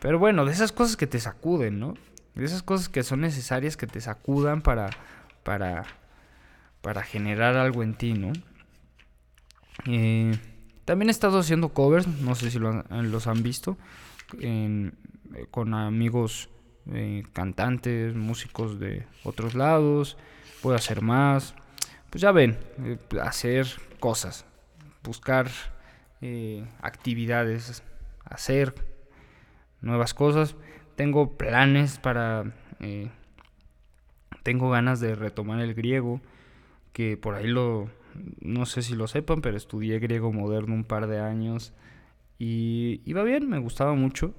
Pero 0.00 0.18
bueno, 0.18 0.44
de 0.44 0.52
esas 0.52 0.72
cosas 0.72 0.98
que 0.98 1.06
te 1.06 1.18
sacuden, 1.18 1.80
¿no? 1.80 1.94
De 2.36 2.44
esas 2.44 2.62
cosas 2.62 2.88
que 2.88 3.02
son 3.02 3.22
necesarias 3.22 3.76
que 3.76 3.86
te 3.86 4.00
sacudan 4.00 4.62
para, 4.62 4.90
para, 5.42 5.84
para 6.82 7.02
generar 7.02 7.56
algo 7.56 7.82
en 7.82 7.94
ti, 7.94 8.12
¿no? 8.12 8.32
Eh, 9.86 10.38
también 10.84 11.08
he 11.08 11.10
estado 11.10 11.40
haciendo 11.40 11.70
covers, 11.70 12.06
no 12.06 12.36
sé 12.36 12.50
si 12.50 12.60
los 12.60 13.26
han 13.26 13.42
visto, 13.42 13.76
eh, 14.40 14.92
con 15.50 15.74
amigos 15.74 16.48
eh, 16.92 17.24
cantantes, 17.32 18.14
músicos 18.14 18.78
de 18.78 19.06
otros 19.24 19.54
lados. 19.54 20.16
Puedo 20.62 20.76
hacer 20.76 21.02
más. 21.02 21.54
Pues 22.10 22.22
ya 22.22 22.30
ven, 22.30 22.56
hacer 23.20 23.66
cosas, 23.98 24.46
buscar 25.02 25.48
eh, 26.20 26.64
actividades, 26.80 27.82
hacer 28.24 28.74
nuevas 29.80 30.14
cosas. 30.14 30.54
Tengo 30.96 31.36
planes 31.36 31.98
para... 31.98 32.52
Eh, 32.80 33.10
tengo 34.42 34.70
ganas 34.70 35.00
de 35.00 35.14
retomar 35.14 35.60
el 35.60 35.74
griego, 35.74 36.20
que 36.92 37.16
por 37.16 37.34
ahí 37.34 37.46
lo... 37.46 37.90
No 38.40 38.64
sé 38.66 38.82
si 38.82 38.94
lo 38.94 39.06
sepan, 39.06 39.42
pero 39.42 39.56
estudié 39.56 39.98
griego 39.98 40.32
moderno 40.32 40.74
un 40.74 40.84
par 40.84 41.06
de 41.06 41.20
años 41.20 41.74
y 42.38 43.02
iba 43.04 43.22
bien, 43.22 43.48
me 43.48 43.58
gustaba 43.58 43.94
mucho. 43.94 44.34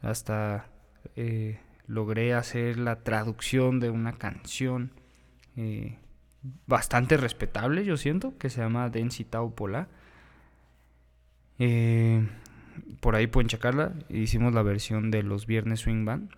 Hasta 0.00 0.68
eh, 1.16 1.58
logré 1.86 2.34
hacer 2.34 2.78
la 2.78 3.02
traducción 3.02 3.80
de 3.80 3.90
una 3.90 4.12
canción 4.12 4.92
bastante 6.66 7.16
respetable, 7.16 7.84
yo 7.84 7.96
siento, 7.96 8.36
que 8.38 8.50
se 8.50 8.60
llama 8.60 8.90
Densitao 8.90 9.54
Pola 9.54 9.88
eh, 11.58 12.26
por 13.00 13.16
ahí 13.16 13.26
pueden 13.26 13.48
checarla. 13.48 13.92
Hicimos 14.08 14.54
la 14.54 14.62
versión 14.62 15.10
de 15.10 15.22
los 15.22 15.46
viernes 15.46 15.80
Swing 15.80 16.04
Band. 16.04 16.30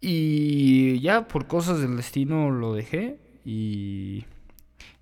Y 0.00 1.00
ya 1.00 1.26
por 1.28 1.46
cosas 1.46 1.80
del 1.80 1.96
destino 1.96 2.50
lo 2.50 2.74
dejé. 2.74 3.18
Y, 3.44 4.24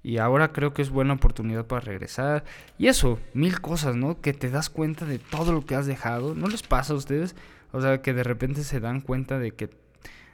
y 0.02 0.18
ahora 0.18 0.52
creo 0.52 0.74
que 0.74 0.82
es 0.82 0.90
buena 0.90 1.14
oportunidad 1.14 1.66
para 1.66 1.80
regresar. 1.80 2.44
Y 2.78 2.88
eso, 2.88 3.18
mil 3.32 3.60
cosas, 3.60 3.96
¿no? 3.96 4.20
Que 4.20 4.32
te 4.32 4.50
das 4.50 4.70
cuenta 4.70 5.04
de 5.04 5.18
todo 5.18 5.52
lo 5.52 5.64
que 5.64 5.74
has 5.74 5.86
dejado. 5.86 6.34
¿No 6.34 6.46
les 6.48 6.62
pasa 6.62 6.92
a 6.92 6.96
ustedes? 6.96 7.34
O 7.72 7.80
sea, 7.80 8.02
que 8.02 8.12
de 8.12 8.22
repente 8.22 8.64
se 8.64 8.80
dan 8.80 9.00
cuenta 9.00 9.38
de 9.38 9.52
que 9.52 9.70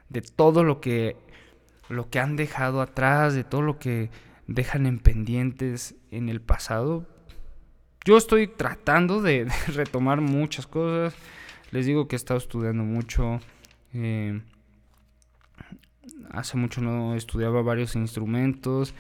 de 0.09 0.21
todo 0.23 0.65
lo 0.65 0.81
que 0.81 1.17
lo 1.89 2.09
que 2.09 2.21
han 2.21 2.37
dejado 2.37 2.81
atrás, 2.81 3.35
de 3.35 3.45
todo 3.45 3.63
lo 3.63 3.79
que 3.79 4.11
dejan 4.47 4.87
en 4.87 4.99
pendientes 4.99 5.97
en 6.11 6.29
el 6.29 6.41
pasado, 6.41 7.07
yo 8.05 8.17
estoy 8.17 8.47
tratando 8.47 9.23
de, 9.23 9.51
retomar 9.69 10.21
muchas 10.21 10.67
cosas. 10.67 11.15
Les 11.71 11.87
digo 11.87 12.09
que 12.09 12.17
he 12.17 12.19
estado 12.19 12.39
estudiando 12.39 12.83
mucho. 12.83 13.41
Eh, 13.93 14.41
hace 16.31 16.57
mucho 16.57 16.81
no 16.81 17.15
estudiaba 17.15 17.63
varios 17.63 17.95
instrumentos. 17.97 18.95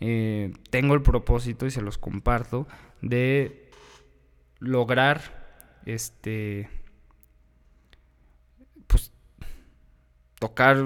Eh, 0.00 0.52
tengo 0.70 0.94
el 0.94 1.02
propósito 1.02 1.66
y 1.66 1.70
se 1.70 1.82
los 1.82 1.98
comparto 1.98 2.66
de 3.02 3.70
lograr 4.60 5.20
este 5.84 6.68
pues 8.86 9.12
tocar 10.38 10.76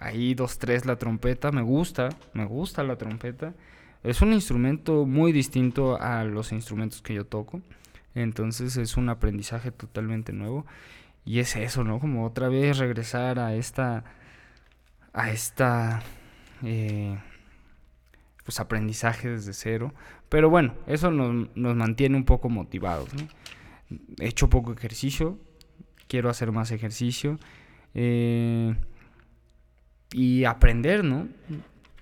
ahí 0.00 0.34
dos 0.34 0.58
tres 0.58 0.84
la 0.84 0.96
trompeta 0.96 1.50
me 1.50 1.62
gusta 1.62 2.10
me 2.34 2.44
gusta 2.44 2.82
la 2.82 2.96
trompeta 2.96 3.54
es 4.04 4.20
un 4.20 4.34
instrumento 4.34 5.06
muy 5.06 5.32
distinto 5.32 6.00
a 6.00 6.24
los 6.24 6.52
instrumentos 6.52 7.00
que 7.00 7.14
yo 7.14 7.24
toco. 7.24 7.62
Entonces 8.14 8.76
es 8.76 8.96
un 8.96 9.08
aprendizaje 9.08 9.72
totalmente 9.72 10.32
nuevo. 10.32 10.66
Y 11.24 11.38
es 11.38 11.56
eso, 11.56 11.84
¿no? 11.84 11.98
Como 11.98 12.26
otra 12.26 12.48
vez 12.48 12.78
regresar 12.78 13.38
a 13.38 13.54
esta. 13.54 14.04
a 15.14 15.30
esta. 15.30 16.02
Eh, 16.62 17.18
pues 18.44 18.60
aprendizaje 18.60 19.30
desde 19.30 19.54
cero. 19.54 19.94
Pero 20.28 20.50
bueno, 20.50 20.74
eso 20.86 21.10
nos, 21.10 21.48
mantiene 21.54 22.16
un 22.16 22.24
poco 22.24 22.50
motivados. 22.50 23.08
He 24.20 24.28
hecho 24.28 24.50
poco 24.50 24.72
ejercicio, 24.72 25.38
quiero 26.08 26.28
hacer 26.28 26.52
más 26.52 26.70
ejercicio. 26.72 27.38
Eh, 27.94 28.74
y 30.12 30.44
aprender, 30.44 31.04
¿no? 31.04 31.26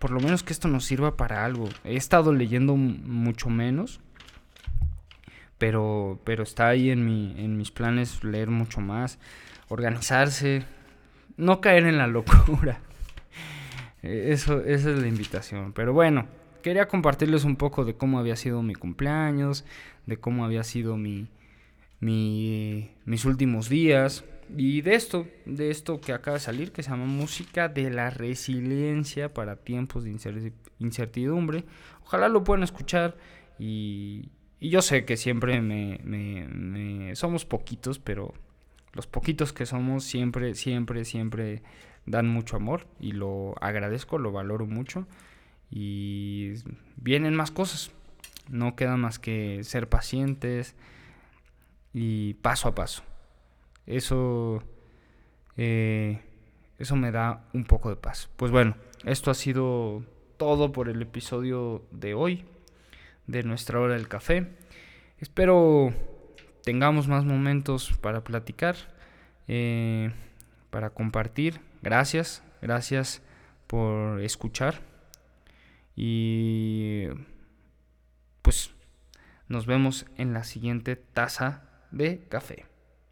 Por 0.03 0.11
lo 0.11 0.19
menos 0.19 0.43
que 0.43 0.53
esto 0.53 0.67
nos 0.67 0.85
sirva 0.85 1.17
para 1.17 1.45
algo. 1.45 1.69
He 1.85 1.95
estado 1.95 2.33
leyendo 2.33 2.75
mucho 2.75 3.49
menos, 3.49 4.01
pero, 5.59 6.19
pero 6.25 6.43
está 6.43 6.67
ahí 6.67 6.91
en, 6.91 7.07
mi, 7.07 7.37
en 7.39 7.57
mis 7.57 7.71
planes 7.71 8.25
leer 8.25 8.51
mucho 8.51 8.81
más, 8.81 9.21
organizarse, 9.69 10.65
no 11.37 11.61
caer 11.61 11.87
en 11.87 11.99
la 11.99 12.09
locura. 12.09 12.81
Eso, 14.03 14.65
esa 14.65 14.91
es 14.91 14.99
la 14.99 15.07
invitación. 15.07 15.73
Pero 15.73 15.93
bueno, 15.93 16.27
quería 16.65 16.89
compartirles 16.89 17.45
un 17.45 17.55
poco 17.55 17.85
de 17.85 17.95
cómo 17.95 18.19
había 18.19 18.35
sido 18.35 18.61
mi 18.65 18.75
cumpleaños, 18.75 19.65
de 20.07 20.17
cómo 20.17 20.45
había 20.45 20.65
sido 20.65 20.97
mi, 20.97 21.29
mis 22.01 23.25
últimos 23.25 23.69
días 23.69 24.25
y 24.57 24.83
de 24.83 24.95
esto, 24.95 25.27
de 25.47 25.71
esto 25.71 26.01
que 26.01 26.13
acaba 26.13 26.37
de 26.37 26.43
salir, 26.43 26.73
que 26.73 26.83
se 26.83 26.91
llama 26.91 27.07
Música 27.07 27.69
de 27.69 27.91
la 27.91 28.11
Resiliencia 28.11 29.33
para 29.33 29.57
tiempos 29.57 30.05
de 30.05 30.53
incertidumbre. 30.79 31.65
Ojalá 32.05 32.29
lo 32.29 32.45
puedan 32.45 32.63
escuchar 32.63 33.17
y, 33.59 34.31
yo 34.61 34.83
sé 34.83 35.05
que 35.05 35.17
siempre 35.17 35.61
me, 35.61 35.99
me, 36.05 37.17
somos 37.17 37.45
poquitos, 37.45 37.99
pero 37.99 38.35
los 38.93 39.07
poquitos 39.07 39.53
que 39.53 39.67
somos 39.67 40.05
siempre, 40.05 40.55
siempre, 40.55 41.05
siempre 41.05 41.63
dan 42.07 42.29
mucho 42.29 42.57
amor 42.57 42.87
y 43.01 43.13
lo 43.13 43.55
agradezco, 43.61 44.19
lo 44.19 44.33
valoro 44.33 44.67
mucho 44.67 45.07
y 45.71 46.55
vienen 46.97 47.35
más 47.35 47.51
cosas. 47.51 47.91
No 48.51 48.77
queda 48.77 48.97
más 48.97 49.19
que 49.19 49.65
ser 49.65 49.89
pacientes 49.89 50.75
y 51.93 52.35
paso 52.35 52.69
a 52.69 52.75
paso. 52.75 53.03
Eso, 53.87 54.63
eh, 55.57 56.21
eso 56.79 56.97
me 56.97 57.11
da 57.11 57.45
un 57.53 57.65
poco 57.65 57.89
de 57.91 57.97
paz. 57.97 58.31
Pues 58.37 58.51
bueno, 58.51 58.77
esto 59.05 59.31
ha 59.31 59.35
sido 59.35 60.05
todo 60.37 60.73
por 60.73 60.89
el 60.89 61.03
episodio 61.03 61.85
de 61.91 62.15
hoy 62.15 62.45
de 63.27 63.43
nuestra 63.43 63.81
hora 63.81 63.95
del 63.95 64.09
café. 64.09 64.49
Espero 65.19 65.93
tengamos 66.63 67.09
más 67.09 67.25
momentos 67.25 67.93
para 68.01 68.25
platicar, 68.25 68.77
eh, 69.49 70.13
para 70.71 70.91
compartir. 70.91 71.61
Gracias, 71.83 72.43
gracias 72.61 73.23
por 73.67 74.21
escuchar. 74.21 74.81
Y 75.95 77.07
pues 78.43 78.75
nos 79.49 79.67
vemos 79.67 80.07
en 80.17 80.33
la 80.33 80.45
siguiente 80.45 80.97
taza 80.97 81.65
de 81.91 82.27
café. 82.29 82.67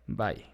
Bye. 0.07 0.50